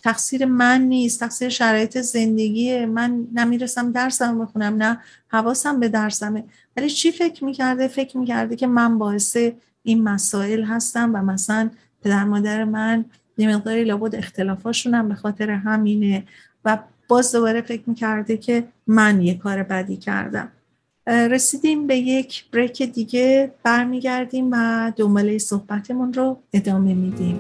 [0.03, 6.45] تقصیر من نیست تقصیر شرایط زندگی من نمی‌رسم درسم بخونم نه حواسم به درسمه.
[6.77, 9.37] ولی چی فکر می‌کرده؟ فکر می‌کرده که من باعث
[9.83, 11.71] این مسائل هستم و مثلا
[12.03, 13.05] پدر مادر من
[13.39, 16.25] یه لابد اختلافاشون هم به خاطر همینه
[16.65, 20.49] و باز دوباره فکر می‌کرده که من یه کار بدی کردم.
[21.07, 27.39] رسیدیم به یک بریک دیگه برمیگردیم و دنباله صحبتمون رو ادامه میدیم.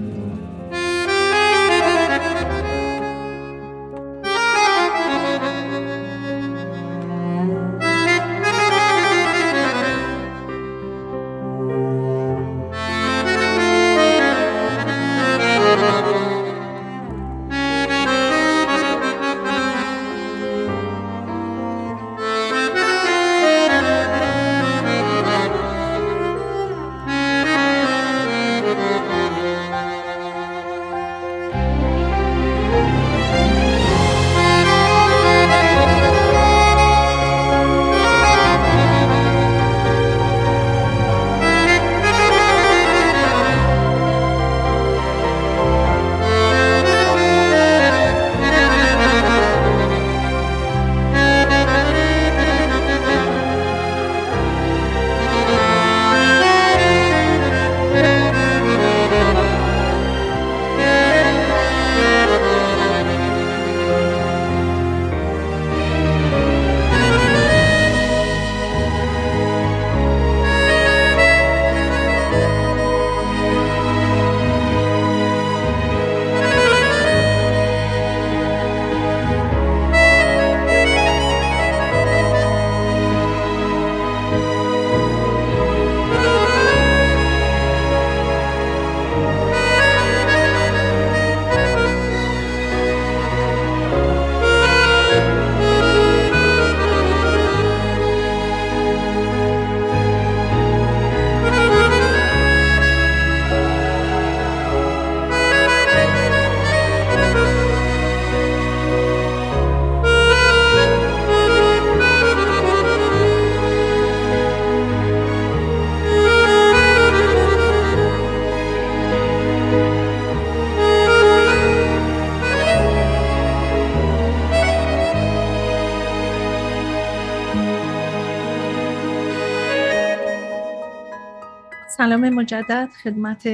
[132.11, 133.49] سلام مجدد خدمت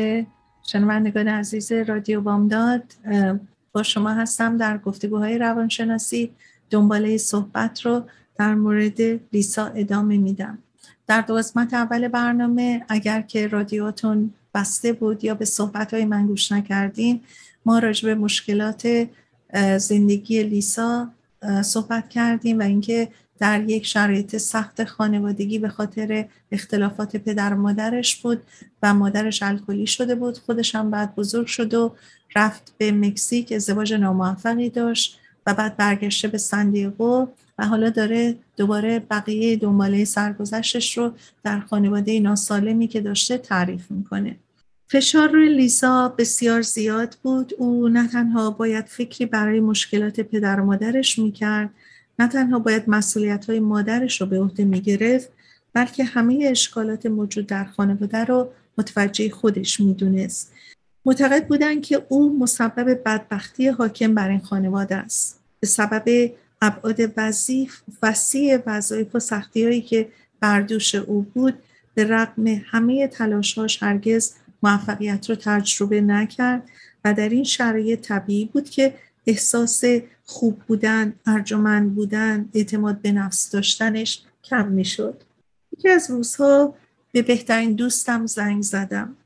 [0.62, 2.82] شنوندگان عزیز رادیو بامداد.
[3.72, 6.32] با شما هستم در گفتگوهای روانشناسی.
[6.70, 8.02] دنباله صحبت رو
[8.38, 9.00] در مورد
[9.32, 10.58] لیسا ادامه میدم.
[11.06, 16.26] در دو قسمت اول برنامه اگر که رادیوتون بسته بود یا به صحبت های من
[16.26, 17.20] گوش نکردین
[17.66, 19.08] ما راجع به مشکلات
[19.78, 21.10] زندگی لیسا
[21.62, 28.16] صحبت کردیم و اینکه در یک شرایط سخت خانوادگی به خاطر اختلافات پدر و مادرش
[28.16, 28.42] بود
[28.82, 31.94] و مادرش الکلی شده بود خودش هم بعد بزرگ شد و
[32.36, 38.98] رفت به مکزیک ازدواج ناموفقی داشت و بعد برگشته به سندیگو و حالا داره دوباره
[38.98, 41.12] بقیه دنباله سرگذشتش رو
[41.44, 44.36] در خانواده ناسالمی که داشته تعریف می‌کنه.
[44.88, 47.52] فشار روی لیزا بسیار زیاد بود.
[47.58, 51.70] او نه تنها باید فکری برای مشکلات پدر و مادرش می‌کرد
[52.18, 55.28] نه تنها باید مسئولیت های مادرش رو به عهده می‌گرفت
[55.72, 58.48] بلکه همه اشکالات موجود در خانواده رو
[58.78, 60.52] متوجه خودش می‌دونست.
[61.04, 65.40] معتقد بودند که او مسبب بدبختی حاکم بر این خانواده است.
[65.60, 66.30] به سبب
[66.62, 70.08] ابعاد وظیف وسیع وظایف و سختی هایی که
[70.40, 71.54] بر دوش او بود
[71.94, 76.62] به رغم همه تلاشهاش هرگز موفقیت رو تجربه نکرد
[77.04, 78.94] و در این شرایط طبیعی بود که
[79.26, 79.84] احساس
[80.26, 85.22] خوب بودن، ارجمند بودن، اعتماد به نفس داشتنش کم می‌شد.
[85.72, 86.74] یکی از روزها
[87.12, 89.16] به بهترین دوستم زنگ زدم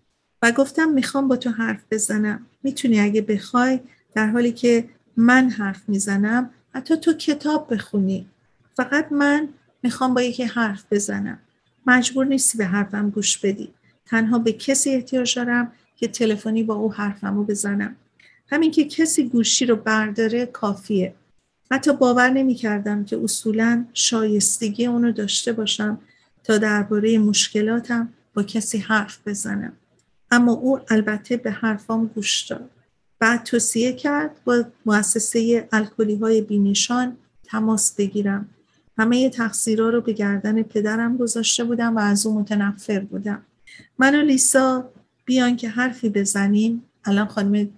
[0.43, 2.47] و گفتم می‌خوام با تو حرف بزنم.
[2.63, 3.81] می‌تونی اگه بخوای
[4.15, 8.27] در حالی که من حرف می‌زنم حتی تو کتاب بخونی.
[8.77, 9.49] فقط من
[9.83, 11.39] می‌خوام با یکی حرف بزنم.
[11.87, 13.75] مجبور نیستی به حرفم گوش بدی.
[14.07, 17.97] تنها به کسی احتیاج دارم که تلفنی با او حرفمو بزنم.
[18.51, 21.15] همین که کسی گوشی رو برداره کافیه.
[21.71, 25.99] حتی باور نمی کردم که اصولا شایستگی اونو داشته باشم
[26.45, 29.73] تا درباره مشکلاتم با کسی حرف بزنم.
[30.31, 32.71] اما او البته به حرفام گوش داد.
[33.19, 38.49] بعد توصیه کرد با مؤسسه الکلی های بینشان تماس بگیرم.
[38.99, 43.43] همه تقصیرها رو به گردن پدرم گذاشته بودم و از او متنفر بودم.
[43.99, 44.91] من و لیسا
[45.25, 47.69] بیان که حرفی بزنیم الان خانم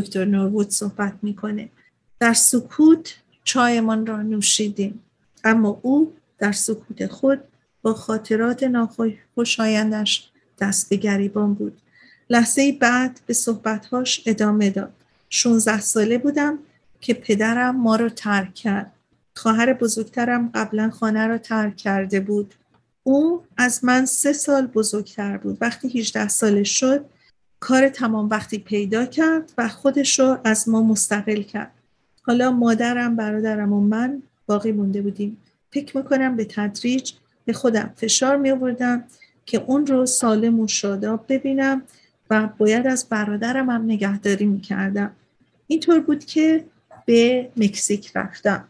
[0.00, 1.68] دکتر نوروود صحبت می‌کنه.
[2.20, 5.02] در سکوت چایمان را نوشیدیم
[5.44, 7.40] اما او در سکوت خود
[7.82, 10.30] با خاطرات ناخوشایندش
[10.60, 11.80] دست به گریبان بود.
[12.30, 14.92] لحظه بعد به صحبتهاش ادامه داد.
[15.30, 16.58] 16 ساله بودم
[17.00, 18.92] که پدرم ما رو ترک کرد.
[19.34, 22.54] خواهر بزرگترم قبلا خانه را ترک کرده بود.
[23.02, 25.58] او از من سه سال بزرگتر بود.
[25.60, 27.04] وقتی 18 ساله شد
[27.60, 31.70] کار تمام وقتی پیدا کرد و خودش رو از ما مستقل کرد.
[32.22, 35.36] حالا مادرم برادرم و من باقی مونده بودیم.
[35.70, 37.12] فکر می‌کنم به تدریج
[37.44, 39.04] به خودم فشار می آوردم
[39.46, 41.82] که اون رو سالم و شاداب ببینم
[42.30, 45.10] و باید از برادرم هم نگهداری می‌کردم.
[45.66, 46.64] اینطور بود که
[47.04, 48.64] به مکزیک رفتم.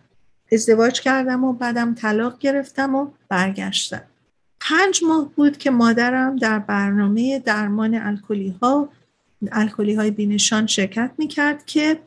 [0.53, 4.03] ازدواج کردم و بعدم طلاق گرفتم و برگشتم.
[4.61, 8.89] پنج ماه بود که مادرم در برنامه درمان الکلی ها
[9.53, 12.01] الکلی های بینشان شرکت می‌کرد که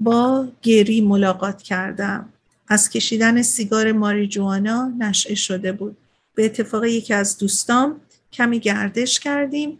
[0.00, 2.28] با گری ملاقات کردم.
[2.68, 5.96] از کشیدن سیگار ماریجوانا نشعه شده بود.
[6.34, 8.00] به اتفاق یکی از دوستام
[8.32, 9.78] کمی گردش کردیم.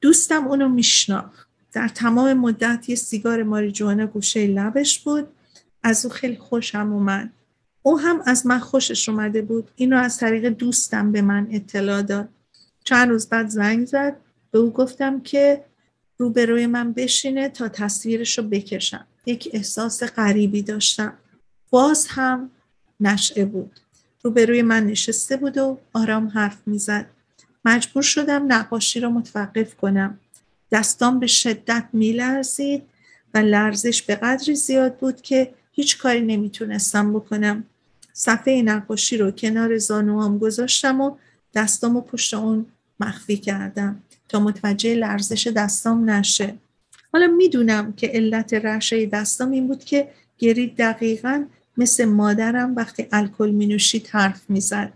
[0.00, 1.48] دوستم اونو میشناخت.
[1.72, 5.28] در تمام مدت یه سیگار ماریجوانا گوشه لبش بود.
[5.82, 7.32] از او خیلی خوشم اومد.
[7.88, 9.70] او هم از من خوشش اومده بود.
[9.76, 12.28] اینو از طریق دوستم به من اطلاع داد.
[12.84, 14.16] چند روز بعد زنگ زد.
[14.50, 15.64] به او گفتم که
[16.18, 19.06] روبروی من بشینه تا تصویرش رو بکشم.
[19.26, 21.12] یک احساس غریبی داشتم.
[21.70, 22.50] باز هم
[23.00, 23.80] نشعه بود.
[24.22, 27.06] روبروی من نشسته بود و آرام حرف می‌زد.
[27.64, 30.18] مجبور شدم نقاشی رو متوقف کنم.
[30.72, 32.82] دستام به شدت میلرزید
[33.34, 37.64] و لرزش به قدری زیاد بود که هیچ کاری نمی‌تونستم بکنم.
[38.18, 41.16] صفحه نقاشی رو کنار زانوام گذاشتم و
[41.54, 42.66] دستامو پشت اون
[43.00, 46.54] مخفی کردم تا متوجه لرزش دستام نشه.
[47.12, 50.08] حالا می‌دونم که علت رشه دستام این بود که
[50.38, 51.44] گری دقیقا
[51.76, 54.92] مثل مادرم وقتی الکل می نوشید حرف می‌زد.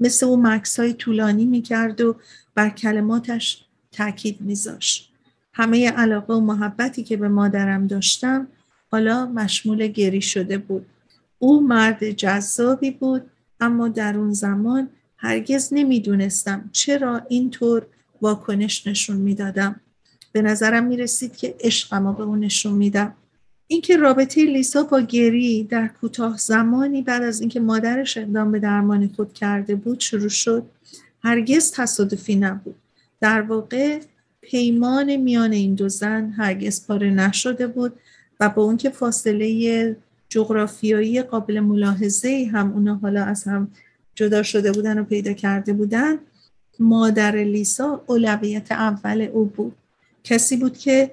[0.00, 2.16] مثل او مکس های طولانی می‌کرد و
[2.54, 5.12] بر کلماتش تاکید میذاشت.
[5.52, 8.48] همه علاقه و محبتی که به مادرم داشتم
[8.90, 10.86] حالا مشمول گری شده بود.
[11.42, 13.22] او مرد جذابی بود
[13.60, 17.86] اما در اون زمان هرگز نمی‌دونستم چرا اینطور
[18.22, 19.80] واکنش نشون می‌دادم.
[20.32, 23.14] به نظرم می‌رسید که عشقم به اون نشون میدم.
[23.66, 29.10] اینکه رابطه لیسا با گری در کوتاه زمانی بعد از اینکه مادرش اقدام به درمان
[29.16, 30.62] خود کرده بود شروع شد
[31.22, 32.74] هرگز تصادفی نبود.
[33.20, 34.00] در واقع
[34.40, 37.92] پیمان میان این دو زن هرگز پاره نشده بود
[38.40, 39.96] و با اون که فاصله
[40.30, 43.70] جغرافیایی قابل ملاحظه هم اونا حالا از هم
[44.14, 46.18] جدا شده بودن و پیدا کرده بودن
[46.78, 49.76] مادر لیسا اولویت اول او بود.
[50.24, 51.10] کسی بود که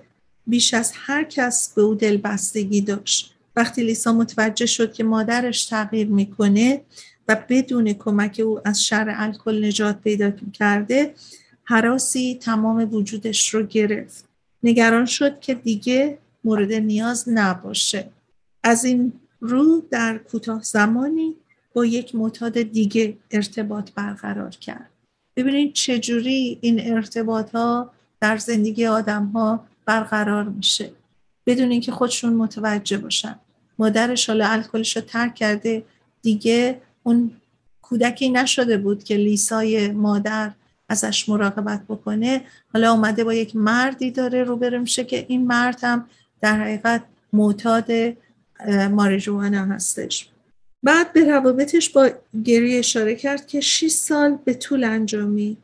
[0.47, 3.33] بیش از هر کس به او دلبستگی داشت.
[3.55, 6.81] وقتی لیسا متوجه شد که مادرش تغییر می‌کنه
[7.27, 11.13] و بدون کمک او از شر الکل نجات پیدا کرده
[11.63, 14.25] حراسی تمام وجودش رو گرفت.
[14.63, 18.09] نگران شد که دیگه مورد نیاز نباشه.
[18.67, 21.35] از این رو در کوتاه زمانی
[21.73, 24.89] با یک معتاد دیگه ارتباط برقرار کرد.
[25.35, 27.91] ببینید چجوری این ارتباط ها
[28.21, 30.91] در زندگی آدم ها برقرار میشه.
[31.45, 33.35] بدون اینکه خودشون متوجه باشن.
[33.79, 35.83] مادرش حالا الکلش رو ترک کرده.
[36.21, 37.31] دیگه اون
[37.81, 40.51] کودکی نشده بود که لیسای مادر
[40.89, 42.41] ازش مراقبت بکنه.
[42.73, 46.05] حالا اومده با یک مردی داره روبرو میشه که این مرد هم
[46.41, 47.03] در حقیقت
[47.33, 47.91] معتاد
[48.91, 50.29] ماریجوانا هستش.
[50.83, 52.09] بعد به روابطش با
[52.43, 55.57] گری اشاره کرد که 6 سال به طول انجامی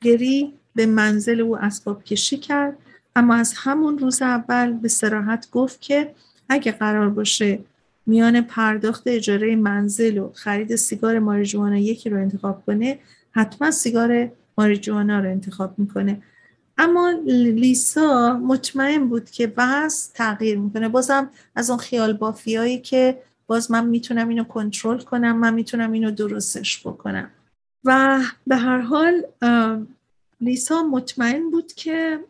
[0.00, 2.76] گری به منزل او اسباب کشی کرد
[3.16, 6.14] اما از همون روز اول به سراحت گفت که
[6.48, 7.58] اگه قرار باشه
[8.06, 12.98] میان پرداخت اجاره منزل و خرید سیگار ماریجوانا یکی رو انتخاب کنه
[13.30, 16.22] حتما سیگار ماریجوانا رو انتخاب می‌کنه.
[16.78, 20.88] اما لیسا مطمئن بود که بعض تغییر می‌کنه.
[20.88, 26.10] بازم از اون خیال بافیایی که باز من می‌تونم اینو کنترل کنم من می‌تونم اینو
[26.10, 27.30] درستش بکنم.
[27.84, 29.22] و به هر حال
[30.40, 32.20] لیسا مطمئن بود که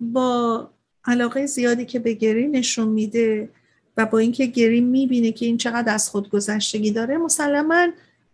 [0.00, 0.70] با
[1.04, 3.48] علاقه زیادی که به گری نشون میده
[3.96, 7.88] و با اینکه گری می‌بینه که این چقدر از خود گذشتگی داره مسلما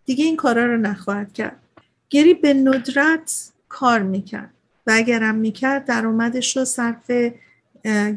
[0.05, 1.63] دیگه این کارا رو نخواهد کرد.
[2.11, 4.55] گری به ندرت کار می‌کرد.
[4.87, 7.11] و اگرم می‌کرد درآمدش رو صرف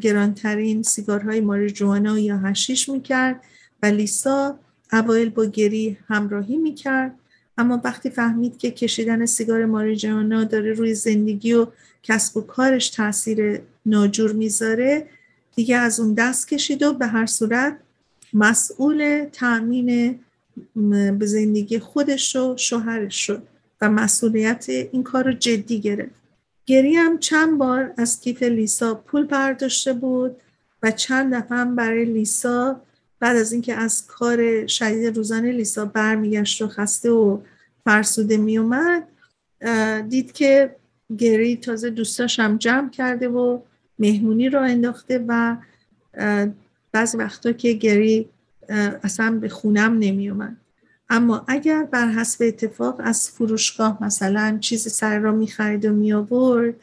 [0.00, 3.40] گرانترین سیگارهای ماریجوانا یا هشیش می‌کرد
[3.82, 4.58] و لیسا
[4.92, 7.14] اوایل با گری همراهی می‌کرد.
[7.58, 11.66] اما وقتی فهمید که کشیدن سیگار ماریجوانا داره روی زندگی و
[12.02, 15.06] کسب و کارش تاثیر ناجور می‌ذاره
[15.54, 17.76] دیگه از اون دست کشید و به هر صورت
[18.32, 20.18] مسئول تأمین
[21.18, 23.42] به زندگی خودش و شوهرش شد
[23.80, 26.25] و مسئولیت این کار رو جدی گرفت.
[26.66, 30.36] گری هم چند بار از کیف لیسا پول برداشته بود
[30.82, 32.80] و چند دفعه هم برای لیسا
[33.20, 37.38] بعد از اینکه از کار شدید روزانه لیسا برمیگشت و خسته و
[37.84, 39.08] فرسوده میومد
[40.08, 40.76] دید که
[41.18, 43.60] گری تازه دوستاش هم جمع کرده و
[43.98, 45.56] مهمونی را انداخته و
[46.92, 48.28] بعضی وقتا که گری
[49.02, 50.56] اصلا به خونم نمیومد
[51.10, 56.74] اما اگر بر حسب اتفاق از فروشگاه مثلا چیزی سر را می‌خرید و می آورد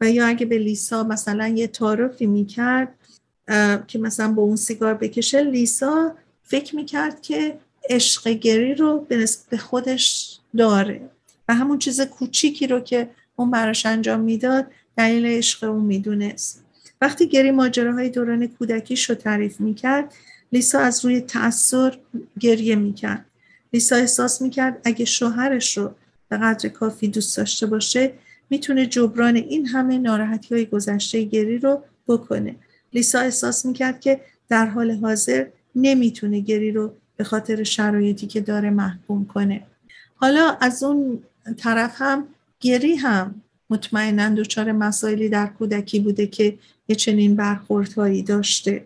[0.00, 2.94] و یا اگه به لیسا مثلا یه تعارفی می‌کرد
[3.86, 7.58] که مثلا با اون سیگار بکشه لیسا فکر می‌کرد که
[7.90, 9.06] عشق گری رو
[9.48, 11.10] به خودش داره
[11.48, 14.66] و همون چیز کوچیکی رو که اون براش انجام می‌داد
[14.96, 16.64] دلیل عشق اون می‌دونست.
[17.00, 20.14] وقتی گری ماجراهای دوران کودکیش رو تعریف می‌کرد
[20.52, 21.98] لیسا از روی تأثیر
[22.40, 23.24] گریه می‌کرد.
[23.72, 25.94] لیسا احساس می‌کرد اگه شوهرش رو
[26.28, 28.12] به قدر کافی دوست داشته باشه
[28.50, 32.54] می‌تونه جبران این همه ناراحتی های گذشته گری رو بکنه.
[32.92, 38.70] لیسا احساس می‌کرد که در حال حاضر نمی‌تونه گری رو به خاطر شرایطی که داره
[38.70, 39.62] محکوم کنه.
[40.14, 41.22] حالا از اون
[41.56, 42.24] طرف هم
[42.60, 46.58] گری هم مطمئنا دچار مسائلی در کودکی بوده که
[46.88, 48.84] یه چنین برخوردهایی داشته.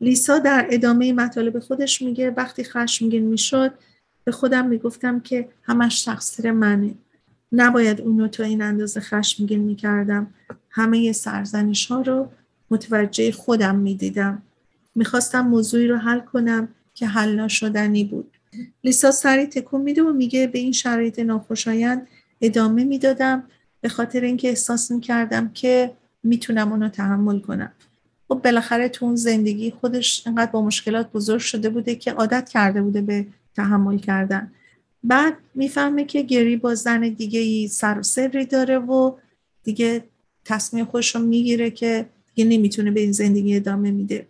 [0.00, 3.72] لیسا در ادامه مطالب خودش میگه وقتی خشمگین می‌شد
[4.24, 6.94] به خودم می‌گفتم که همش تقصیر منه.
[7.52, 10.34] نباید اونو تا این اندازه خشمگین می‌کردم.
[10.70, 12.28] همه سرزنش ها رو
[12.70, 14.42] متوجه خودم می‌دیدم.
[14.94, 18.36] می‌خواستم موضوعی رو حل کنم که حل نشدنی بود.
[18.84, 22.06] لیسا سری تکون میده و میگه به این شرایط ناخوشایند
[22.40, 23.44] ادامه می‌دادم
[23.80, 25.92] به خاطر اینکه احساس می‌کردم که
[26.22, 27.72] می‌تونم اونو تحمل کنم.
[28.28, 32.82] خب بالاخره تو اون زندگی خودش انقدر با مشکلات بزرگ شده بوده که عادت کرده
[32.82, 33.26] بوده به
[33.56, 34.52] تحمل کردن.
[35.04, 39.12] بعد می‌فهمه که گری با زن دیگه ای سر و سری داره و
[39.64, 40.04] دیگه
[40.44, 44.26] تصمیم خودش رو می‌گیره که دیگه نمی‌تونه به این زندگی ادامه میده.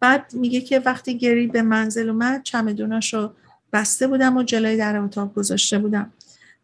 [0.00, 3.32] بعد میگه که وقتی گری به منزل اومد چمدوناش رو
[3.72, 6.12] بسته بودم و جلوی در اتاق گذاشته بودم.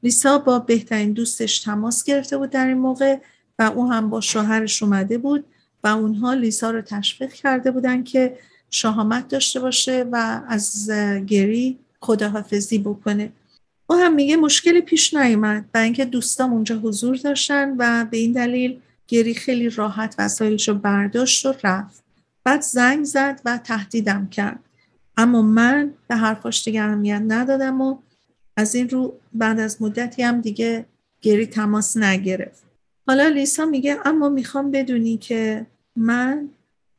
[0.03, 3.19] لیسا با بهترین دوستش تماس گرفته بود در این موقع
[3.59, 5.45] و او هم با شوهرش اومده بود
[5.85, 8.39] و اونها لیسا رو تشویق کرده بودن که
[8.71, 10.91] شهامت داشته باشه و از
[11.27, 13.33] گری خداحافظی بکنه.
[13.87, 18.33] او هم میگه مشکلی پیش نیومد و اینکه دوستام اونجا حضور داشتن و به این
[18.33, 22.05] دلیل گری خیلی راحت وسایلش رو برداشت و رفت.
[22.45, 24.61] بعد زنگ زد و تهدیدم کرد.
[25.17, 27.99] اما من به حرفاش دیگه اهمیت ندادم و
[28.57, 30.87] از این رو بعد از مدتی هم دیگه
[31.23, 32.63] گری تماس نگرفت.
[33.07, 36.49] حالا لیسا میگه اما می‌خوام بدونی که من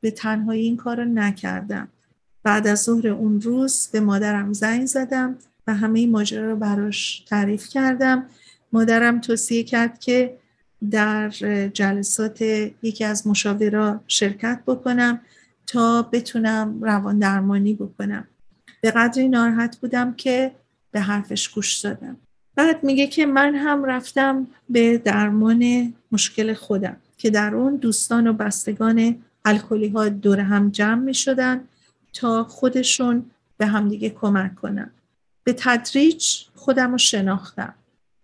[0.02, 1.88] به تنهایی این کار رو نکردم.
[2.44, 5.36] بعد از ظهر اون روز به مادرم زنگ زدم
[5.68, 8.26] و همه ماجرا رو براش تعریف کردم.
[8.74, 10.38] مادرم توصیه کرد که
[10.92, 11.30] در
[11.74, 12.42] جلسات
[12.82, 15.22] یکی از مشاورا شرکت بکنم
[15.68, 18.28] تا بتونم روان درمانی بکنم.
[18.82, 20.52] به قدری ناراحت بودم که
[20.92, 22.18] به حرفش گوش دادم.
[22.56, 28.34] بعد میگه که من هم رفتم به درمان مشکل خودم که در اون دوستان و
[28.34, 29.16] بستگان
[29.46, 31.62] الکلی ها دور هم جمع می شدن
[32.14, 33.26] تا خودشون
[33.58, 34.92] به همدیگه کمک کنن.
[35.44, 37.74] به تدریج خودم رو شناختم.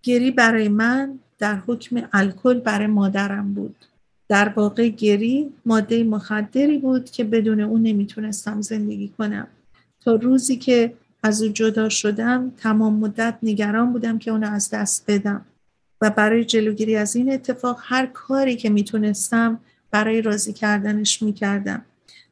[0.03, 3.75] گری برای من در حکم الکل برای مادرم بود.
[4.27, 9.47] در واقع گری ماده مخدری بود که بدون اون نمی‌تونستم زندگی کنم.
[10.01, 15.03] تا روزی که از او جدا شدم تمام مدت نگران بودم که اونو از دست
[15.07, 15.45] بدم.
[16.01, 19.59] و برای جلوگیری از این اتفاق هر کاری که می‌تونستم
[19.91, 21.85] برای راضی کردنش می‌کردم.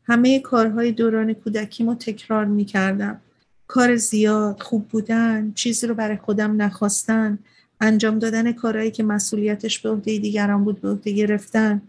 [0.05, 3.21] همه کارهای دوران کودکیمو تکرار می‌کردم.
[3.67, 7.39] کار زیاد خوب بودن چیزی رو برای خودم نخواستن
[7.81, 11.81] انجام دادن کارهایی که مسئولیتش به عهده دیگران بود به عهده گرفتن.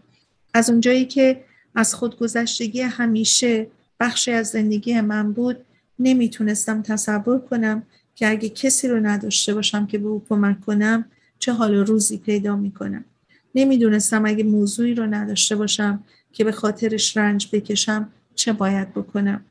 [0.53, 1.43] از اونجایی که
[1.75, 3.67] از خودگذشتگی همیشه
[3.99, 5.57] بخشی از زندگی من بود
[5.99, 7.83] نمی‌تونستم تصور کنم
[8.15, 11.05] که اگه کسی رو نداشته باشم که به او کمک کنم
[11.39, 13.05] چه حال روزی پیدا می‌کنم.
[13.55, 16.03] نمی‌دونستم اگه موضوعی رو نداشته باشم
[16.35, 19.45] که به خاطرش رنج بکشم چه باید بکنم؟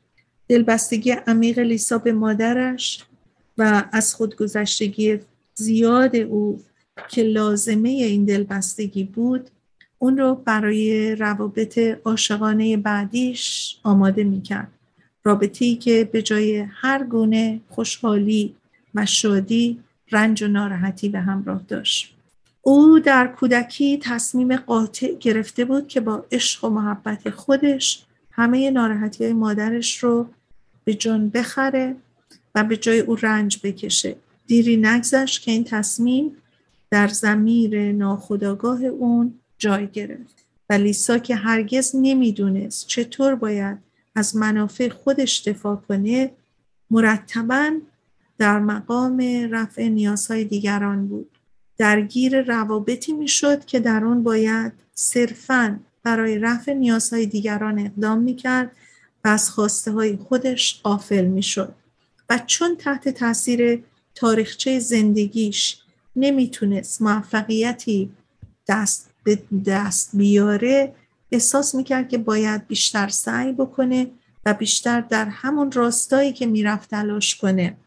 [0.47, 3.03] دلبستگی عمیق لیسا به مادرش
[3.57, 5.19] و از خودگذشتگی
[5.53, 6.61] زیاد او
[7.09, 9.49] که لازمه این دلبستگی بود
[9.99, 14.71] اون رو برای روابط عاشقانه بعدیش آماده می‌کرد.
[15.23, 18.55] رابطه‌ای که به جای هر گونه خوشحالی
[18.95, 19.79] و شادی
[20.11, 22.14] رنج و ناراحتی به همراه داشت.
[22.67, 29.23] او در کودکی تصمیم قاطع گرفته بود که با عشق و محبت خودش همه ناراحتی
[29.23, 30.29] های مادرش رو
[30.83, 31.95] به جان بخره
[32.55, 34.15] و به جای او رنج بکشه.
[34.47, 36.37] دیری نگذشت که این تصمیم
[36.89, 40.45] در زمیر ناخداگاه اون جای گرفت.
[40.69, 43.77] و لیسا که هرگز نمی‌دونست چطور باید
[44.15, 46.31] از منافع خودش دفاع کنه
[46.91, 47.71] مرتبا
[48.37, 51.34] در مقام رفع نیازهای دیگران بود.
[51.77, 58.71] درگیر روابطی می‌شد که در آن باید صرفا برای رفع نیازهای دیگران اقدام می‌کرد
[59.25, 61.75] و از خواسته های خودش قافل می‌شد.
[62.29, 63.83] و چون تحت تاثیر
[64.15, 65.77] تاریخچه زندگیش
[66.15, 68.11] نمی‌تونست موفقیتی
[68.67, 70.93] دست به دست بیاره
[71.31, 74.07] احساس می‌کرد که باید بیشتر سعی بکنه
[74.45, 77.77] و بیشتر در همون راستایی که می‌رفت تلاش کنه.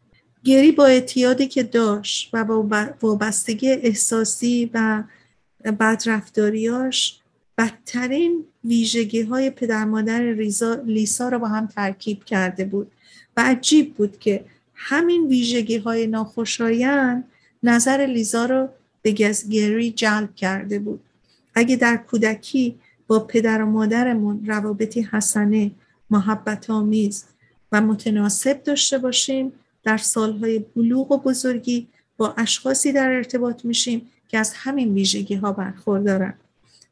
[0.49, 5.03] گری با اعتیادی که داشت و با وابستگی احساسی و
[5.65, 7.21] بدرفتاریاش
[7.59, 10.23] بدترین ویژگی های پدر مادر
[10.87, 12.93] لیسا رو با هم ترکیب کرده بود
[13.37, 14.45] و عجیب بود که
[14.75, 17.25] همین ویژگی های ناخوشایند
[17.63, 18.69] نظر لیزا رو
[19.03, 19.11] به
[19.51, 21.01] گری جلب کرده بود.
[21.55, 25.71] اگه در کودکی با پدر و مادرمون روابطی حسنه
[26.11, 27.25] محبت آمیز
[27.73, 29.53] و متناسب داشته باشیم
[29.89, 35.53] در سالهای بلوغ و بزرگی با اشخاصی در ارتباط میشیم که از همین ویژگی ها
[35.53, 36.35] برخوردارن.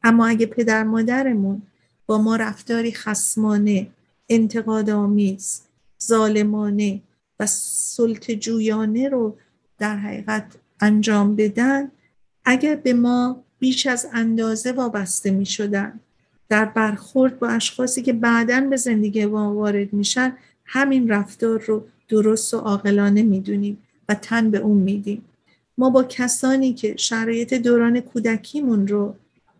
[0.03, 1.61] اما اگه پدر مادرمون
[2.05, 3.87] با ما رفتاری خسمانه
[4.29, 5.61] انتقاد آمیز
[6.03, 7.01] ظالمانه
[7.39, 9.37] و سلط جویانه رو
[9.77, 10.45] در حقیقت
[10.81, 11.91] انجام بدن
[12.45, 15.99] اگر به ما بیش از اندازه وابسته می شدن
[16.49, 22.53] در برخورد با اشخاصی که بعدا به زندگی ما وارد میشن همین رفتار رو درست
[22.53, 23.77] و عاقلانه می‌دونیم
[24.09, 25.25] و تن به اون میدیم.
[25.77, 29.15] ما با کسانی که شرایط دوران کودکیمون رو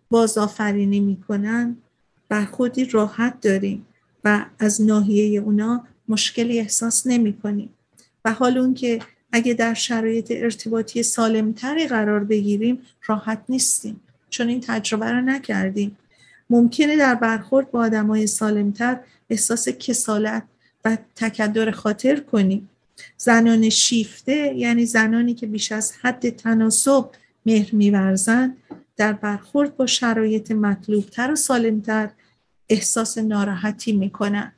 [0.10, 1.78] بازآفرینی می‌کنن
[2.30, 3.86] برخوردی راحت داریم
[4.24, 7.70] و از ناحیه اونا مشکلی احساس نمی کنیم
[8.26, 9.00] و حال اون که
[9.32, 14.02] اگه در شرایط ارتباطی سالمتری قرار بگیریم راحت نیستیم.
[14.30, 15.98] چون این تجربه رو نکردیم.
[16.50, 20.44] ممکنه در برخورد با های سالمتر احساس کسالت
[20.88, 22.70] و تکدر خاطر کنیم
[23.18, 27.10] زنان شیفته یعنی زنانی که بیش از حد تناسب
[27.46, 28.58] مهر میورزند
[28.98, 32.10] در برخورد با شرایط مطلوبتر و سالمتر
[32.70, 34.52] احساس ناراحتی می‌کنن.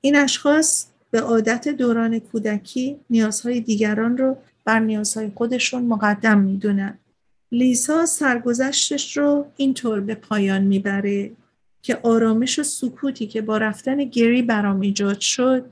[0.00, 6.98] این اشخاص به عادت دوران کودکی نیازهای دیگران رو بر نیازهای خودشون مقدم می‌دونن.
[7.52, 11.30] لیزا سرگذشتش رو اینطور به پایان می‌بره.
[11.82, 15.64] که آرامش و سکوتی که با رفتن گری برام ایجاد شد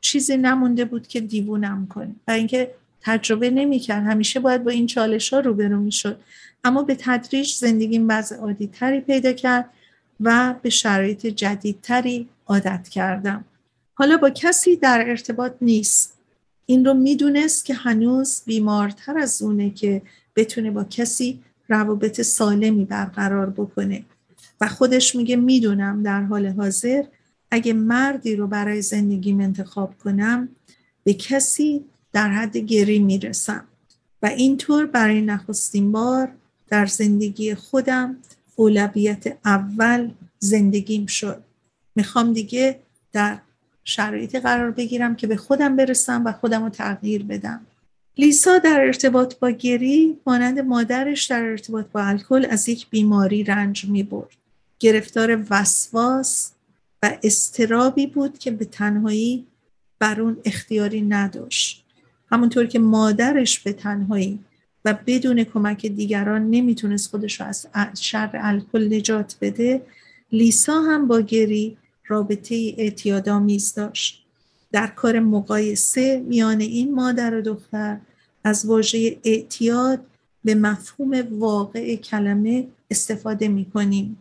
[0.00, 2.14] چیزی نمونده بود که دیوونم کنه.
[2.28, 4.04] و اینکه تجربه نمی‌کرد.
[4.04, 6.20] همیشه باید با این چالش ها روبرو می‌شد.
[6.64, 9.70] اما به تدریج زندگیم وضع عادی تری پیدا کرد
[10.20, 13.44] و به شرایط جدیدتری عادت کردم.
[13.94, 16.18] حالا با کسی در ارتباط نیست.
[16.66, 20.02] این رو می‌دونست که هنوز بیمارتر از اونه که
[20.36, 24.04] بتونه با کسی روابط سالمی برقرار بکنه.
[24.62, 27.04] و خودش میگه می‌دونم در حال حاضر
[27.50, 30.48] اگه مردی رو برای زندگیم انتخاب کنم
[31.04, 33.64] به کسی در حد گری می‌رسم.
[34.22, 36.32] و اینطور برای نخستین بار
[36.68, 38.16] در زندگی خودم
[38.56, 41.42] اولویت اول زندگیم شد.
[41.96, 42.78] می‌خوام دیگه
[43.12, 43.38] در
[43.84, 47.60] شرایطی قرار بگیرم که به خودم برسم و خودم رو تغییر بدم.
[48.18, 53.84] لیسا در ارتباط با گری مانند مادرش در ارتباط با الکل از یک بیماری رنج
[53.84, 54.41] می برد.
[54.82, 56.52] گرفتار وسواس
[57.02, 59.46] و استرابی بود که به تنهایی
[59.98, 61.84] بر اون اختیاری نداشت.
[62.30, 64.38] همونطور که مادرش به تنهایی
[64.84, 67.66] و بدون کمک دیگران نمی‌تونست خودش رو از
[68.00, 69.82] شر الکل نجات بده
[70.32, 71.76] لیسا هم با گری
[72.06, 74.24] رابطه اعتیادآمیز داشت
[74.72, 77.98] در کار مقایسه میان این مادر و دختر
[78.44, 80.00] از واژه اعتیاد
[80.44, 84.18] به مفهوم واقع کلمه استفاده می کنیم.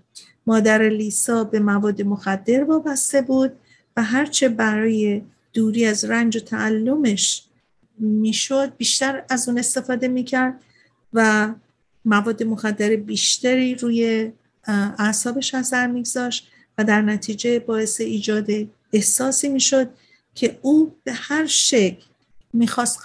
[0.47, 3.51] مادر لیسا به مواد مخدر وابسته بود
[3.97, 5.21] و هرچه برای
[5.53, 7.43] دوری از رنج و تعلمش
[7.97, 10.61] می‌شد بیشتر از اون استفاده می‌کرد
[11.13, 11.53] و
[12.05, 14.31] مواد مخدر بیشتری روی
[14.67, 18.47] اعصابش اثر میگذاشت و در نتیجه باعث ایجاد
[18.93, 19.89] احساسی می‌شد
[20.35, 22.03] که او به هر شکل
[22.53, 22.99] می‌خواست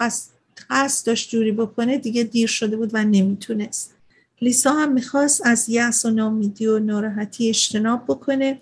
[0.71, 3.96] قصد, داشت جوری بکنه دیگه دیر شده بود و نمی‌تونست.
[4.41, 8.61] لیسا هم می‌خواست از یأس و نامیدی و ناراحتی اجتناب بکنه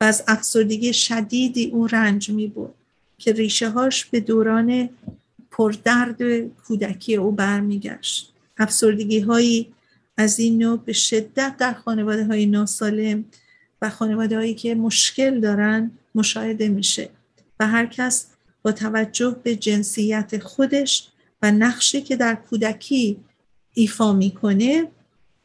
[0.00, 2.74] و از افسردگی شدیدی او رنج میبود
[3.18, 4.88] که ریشه هاش به دوران
[5.50, 8.32] پردرد کودکی او برمیگشت.
[8.58, 9.72] افسردگی هایی
[10.16, 13.24] از این نوع به شدت در خانواده های ناسالم
[13.82, 17.08] و خانواده هایی که مشکل دارن مشاهده میشه
[17.60, 18.26] و هر کس
[18.62, 21.08] با توجه به جنسیت خودش
[21.42, 23.16] و نقشی که در کودکی
[23.74, 24.88] ایفا می‌کنه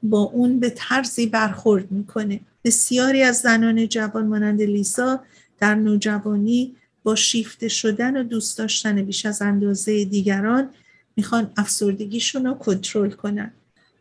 [0.10, 2.40] با اون به طرزی برخورد می‌کنه.
[2.64, 5.20] بسیاری از زنان جوان مانند لیسا
[5.60, 10.70] در نوجوانی با شیفته شدن و دوست داشتن بیش از اندازه دیگران
[11.16, 13.52] می‌خوان افسردگیشون رو کنترل کنن.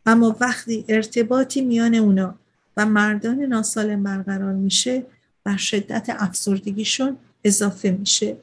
[0.07, 2.35] اما وقتی ارتباطی میان اونا
[2.77, 5.07] و مردان ناسالم برقرار میشه
[5.45, 8.37] بر شدت افسردگیشون اضافه میشه.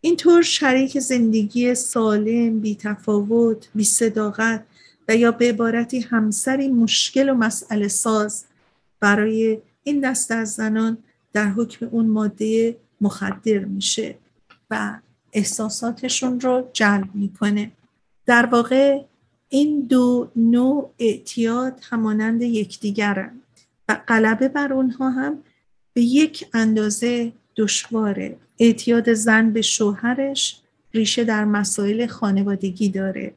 [0.00, 4.64] اینطور شریک زندگی سالم بی تفاوت بی صداقت
[5.14, 8.44] یا به عبارتی همسری مشکل و مسئله ساز
[9.00, 10.98] برای این دست از زنان
[11.32, 14.14] در حکم اون ماده مخدر میشه
[14.70, 14.98] و
[15.32, 17.72] احساساتشون رو جلب می‌کنه.
[18.26, 19.00] در واقع
[19.48, 23.42] این دو نوع اعتیاد همانند یکدیگرند
[23.88, 25.38] و غلبه بر اونها هم
[25.92, 28.36] به یک اندازه دشواره.
[28.58, 30.60] اعتیاد زن به شوهرش
[30.94, 33.34] ریشه در مسائل خانوادگی داره.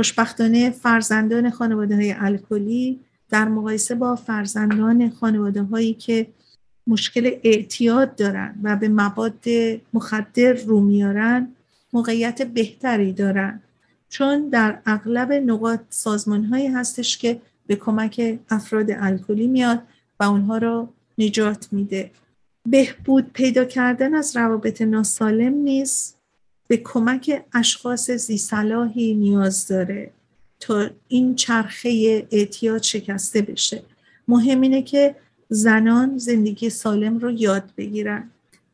[0.00, 6.26] خوشبختانه فرزندان خانواده های الکلی در مقایسه با فرزندان خانواده هایی که
[6.86, 9.44] مشکل اعتیاد دارن و به مواد
[9.94, 11.48] مخدر رو میارن
[11.92, 13.62] موقعیت بهتری دارن.
[14.08, 19.82] چون در اغلب نقاط سازمان هایی هستش که به کمک افراد الکلی میاد
[20.20, 20.88] و اونها رو
[21.18, 22.10] نجات میده.
[22.66, 26.19] بهبود پیدا کردن از روابط ناسالم نیست
[26.70, 30.10] به کمک اشخاص زیصلاحی نیاز داره
[30.60, 33.82] تا این چرخه اعتیاد شکسته بشه.
[34.28, 35.16] مهم اینه که
[35.48, 38.30] زنان زندگی سالم رو یاد بگیرن.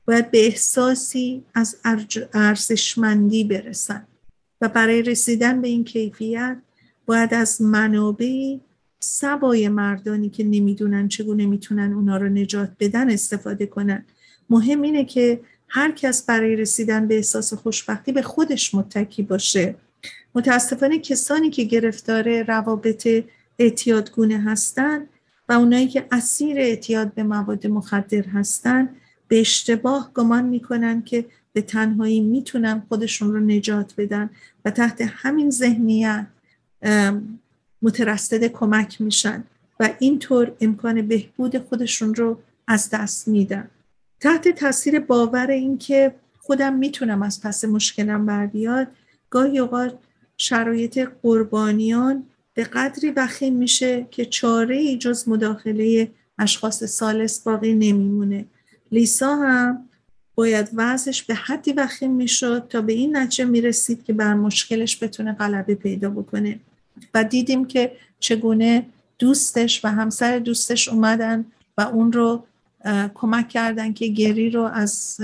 [0.06, 1.76] باید به احساسی از
[2.34, 4.06] ارزشمندی برسن.
[4.60, 6.58] و برای رسیدن به این کیفیت
[7.06, 8.60] باید از منابعی
[9.00, 14.04] سوای مردانی که نمی‌دونن چگونه می‌تونن اونا رو نجات بدن استفاده کنن.
[14.50, 19.74] مهم اینه که هر کس برای رسیدن به احساس خوشبختی به خودش متکی باشه.
[20.34, 23.24] متاسفانه کسانی که گرفتار روابط
[23.58, 25.06] اعتیادگونه هستن
[25.48, 28.88] و اونایی که اسیر اعتیاد به مواد مخدر هستن
[29.28, 34.30] به اشتباه گمان می‌کنن که به تنهایی می‌تونن خودشون رو نجات بدن
[34.64, 36.26] و تحت همین ذهنیت
[37.82, 39.44] مترصد کمک میشن
[39.80, 43.70] و اینطور امکان بهبود خودشون رو از دست میدن.
[44.20, 48.86] تحت تاثیر باور اینکه خودم می‌تونم از پس مشکلم بر بیاد
[49.30, 49.98] گاهی اوقات
[50.36, 58.44] شرایط قربانیان به قدری وخیم میشه که چاره ای جز مداخله اشخاص سالس باقی نمیمونه.
[58.92, 59.88] لیسا هم
[60.34, 65.32] باید وضعش به حدی وخیم می‌شد تا به این نتیجه می‌رسید که بر مشکلش بتونه
[65.32, 66.60] غلبه پیدا بکنه.
[67.14, 68.86] و دیدیم که چگونه
[69.18, 71.44] دوستش و همسر دوستش اومدن
[71.78, 72.44] و اون رو
[73.14, 75.16] کمک کردن که گری رو از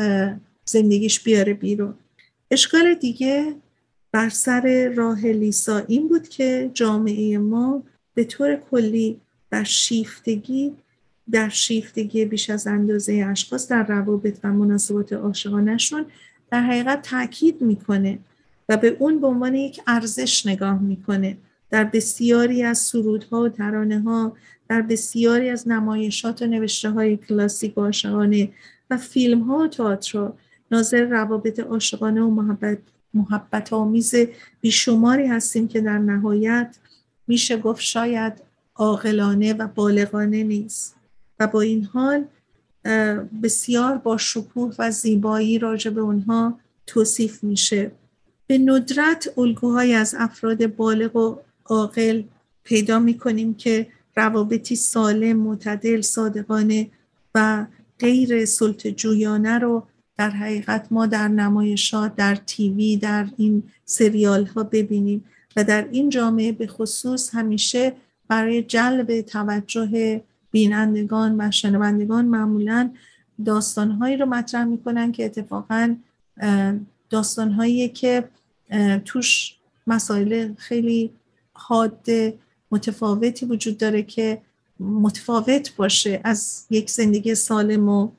[0.65, 1.95] زندگیش بیاره بیرون.
[2.51, 3.55] اشکال دیگه
[4.13, 7.83] بر سر راه لیسا این بود که جامعه ما
[8.15, 10.73] به طور کلی بر شیفتگی
[11.31, 16.07] در شیفتگی بیش از اندازه اشخاص در روابط و مناسبات عاشقانهشون
[16.51, 18.19] در حقیقت تاکید می‌کنه
[18.69, 21.37] و به اون به عنوان یک ارزش نگاه می‌کنه.
[21.71, 24.37] در بسیاری از سرودها و ترانه ها
[24.69, 28.53] در بسیاری از نمایشات و نوشته های کلاسیک عاشقانه
[28.91, 30.33] و فیلم ها و تئاتر
[30.71, 32.79] ناظر روابط عاشقانه و محبت
[33.15, 34.15] محبت آمیز
[34.61, 36.77] بیشماری هستیم که در نهایت
[37.27, 38.33] میشه گفت شاید
[38.77, 40.97] عاقلانه و بالغانه نیست.
[41.41, 42.25] و با این حال
[43.43, 47.91] بسیار با شکوه و زیبایی راجع به اونها توصیف میشه.
[48.47, 52.23] به ندرت الگوهای از افراد بالغ و عاقل
[52.65, 53.87] پیدا می‌کنیم که
[54.17, 56.91] روابطی سالم معتدل صادقانه
[57.35, 57.67] و
[57.99, 59.87] غیر سلط جویانه رو
[60.19, 65.25] در حقیقت ما در نمایشات در تیوی در این سریال ها ببینیم.
[65.57, 67.93] و در این جامعه به خصوص همیشه
[68.29, 72.91] برای جلب توجه بینندگان و شنوندگان معمولا
[73.45, 75.97] داستانهایی رو مطرح می‌کنن که اتفاقا
[77.11, 78.29] داستانهایی که
[79.05, 79.57] توش
[79.87, 81.11] مسائل خیلی
[81.53, 82.07] حاد
[82.73, 84.43] متفاوتی وجود داره که
[84.81, 88.11] متفاوت باشه از یک زندگی سالم و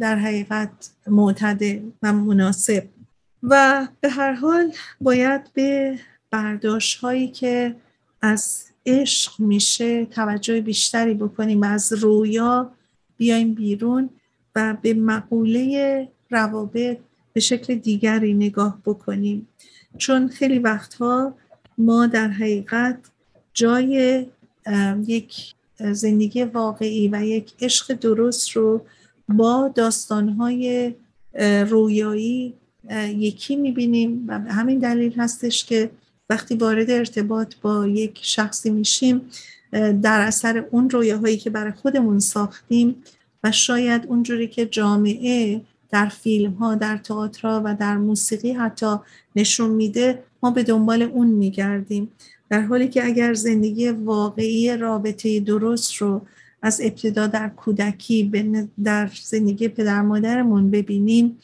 [0.00, 2.84] در حقیقت معتدل و مناسب.
[3.42, 5.98] و به هر حال باید به
[6.30, 7.76] برداشت هایی که
[8.22, 12.72] از عشق میشه توجه بیشتری بکنیم از رویا
[13.16, 14.10] بیایم بیرون
[14.56, 16.98] و به مقوله روابط
[17.32, 19.48] به شکل دیگری نگاه بکنیم.
[19.98, 21.34] چون خیلی وقتها
[21.78, 22.98] ما در حقیقت
[23.54, 24.26] جای
[25.06, 28.86] یک زندگی واقعی و یک عشق درست رو
[29.28, 30.94] با داستانهای
[31.68, 32.54] رویایی
[33.06, 34.24] یکی می‌بینیم.
[34.28, 35.90] و به همین دلیل هستش که
[36.30, 39.20] وقتی وارد ارتباط با یک شخصی میشیم
[40.02, 43.02] در اثر اون رویاهایی که برای خودمون ساختیم
[43.44, 48.96] و شاید اونجوری که جامعه در فیلم ها در تئاتر و در موسیقی حتی
[49.36, 52.12] نشون میده ما به دنبال اون میگردیم.
[52.50, 56.22] در حالی که اگر زندگی واقعی رابطه درست رو
[56.62, 58.32] از ابتدا در کودکی
[58.84, 61.38] در زندگی پدر مادرمون ببینیم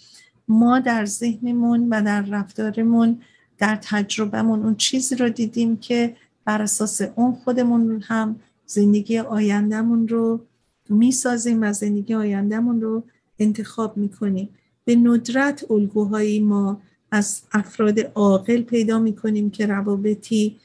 [0.49, 3.21] ما در ذهنمون و در رفتارمون
[3.59, 10.41] در تجربهمون اون چیزی رو دیدیم که بر اساس اون خودمون هم زندگی آیندهمون رو
[10.89, 13.03] می‌سازیم و زندگی آیندهمون رو
[13.39, 14.49] انتخاب می‌کنیم.
[14.85, 16.81] به ندرت الگوهایی ما
[17.11, 20.57] از افراد عاقل پیدا می‌کنیم که روابطی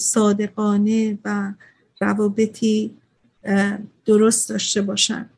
[0.00, 1.52] صادقانه و
[2.00, 2.96] روابطی
[4.04, 5.28] درست داشته باشن.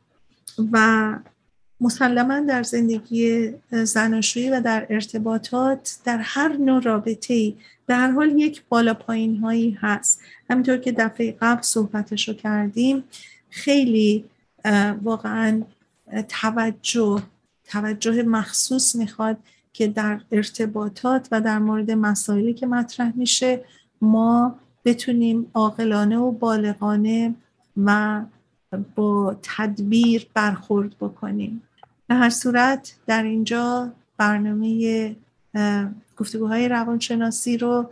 [0.71, 1.19] و
[1.81, 7.55] مسلما در زندگی زناشویی و در ارتباطات در هر نوع رابطه ای
[7.85, 10.21] به هر حال یک بالا پایین هایی هست.
[10.49, 13.03] همینطور که دفعه قبل صحبتش رو کردیم
[13.49, 14.25] خیلی
[15.03, 15.61] واقعا
[16.29, 17.23] توجه
[17.65, 19.37] توجه مخصوص می‌خواد
[19.73, 23.61] که در ارتباطات و در مورد مسائلی که مطرح میشه
[24.03, 27.35] ما بتونیم عاقلانه و بالغانه
[27.77, 28.21] و
[28.95, 31.61] با تدبیر برخورد بکنیم.
[32.07, 35.15] به هر صورت در اینجا برنامه
[36.17, 37.89] گفتگوهای روانشناسی رو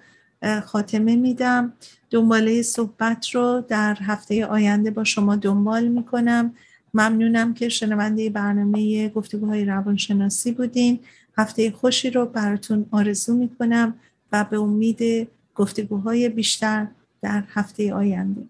[0.65, 1.73] خاتمه میدم.
[2.09, 6.53] دنباله صحبت رو در هفته آینده با شما دنبال می‌کنم.
[6.93, 10.99] ممنونم که شنونده برنامه گفتگوهای روانشناسی بودین.
[11.37, 13.93] هفته خوشی رو براتون آرزو می‌کنم
[14.31, 16.87] و به امید گفتگوهای بیشتر
[17.21, 18.49] در هفته آینده.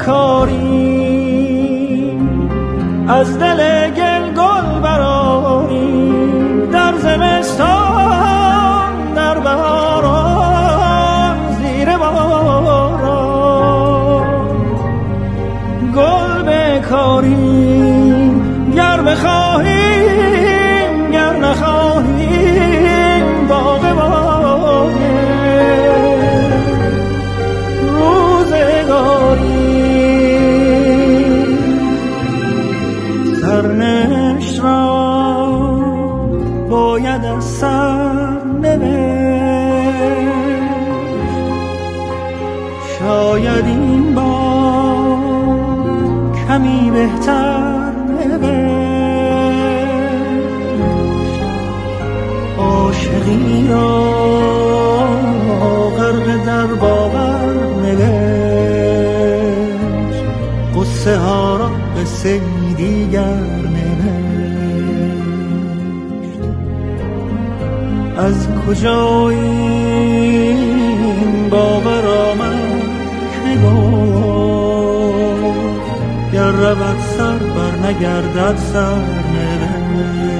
[0.00, 0.80] بکاری
[3.08, 3.79] از دل
[43.40, 45.18] شاید این بار
[46.48, 48.60] کمی بهتر نوشت.
[52.58, 54.10] عاشقی را
[55.98, 59.04] غرق در باور نوشت.
[60.76, 62.40] قصه ها را قصه
[62.76, 64.70] دیگر نوشت.
[68.16, 69.30] از کجا
[76.60, 80.39] رود سر بر نگردد سر.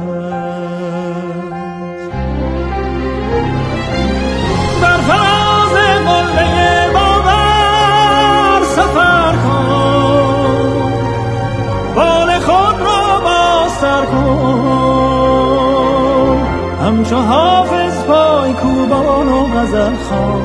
[16.91, 20.41] همچو حافظ پای کوبان و غزل خان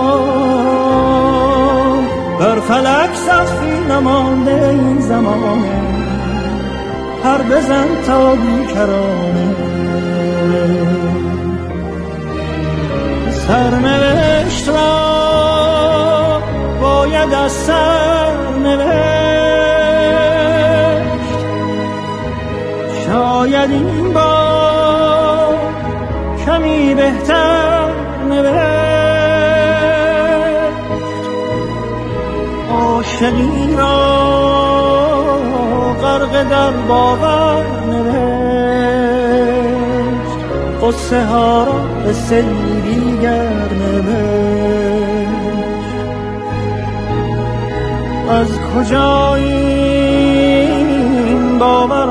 [2.41, 5.83] بر فلک سخفی نمانده این زمانه
[7.25, 9.55] هر بزن تا بیکرانه.
[13.31, 16.41] سرنوشت را
[16.81, 19.30] باید از سر
[23.61, 25.55] شاید این با
[26.47, 27.91] کمی بهتر
[28.29, 28.61] نوشت.
[32.73, 33.99] عاشقی را
[36.03, 38.21] غرق در باور نوشت.
[40.83, 42.13] قصه ها را به
[42.83, 44.91] دیگر نوشت.
[48.31, 50.19] از کجا این
[51.59, 52.11] باور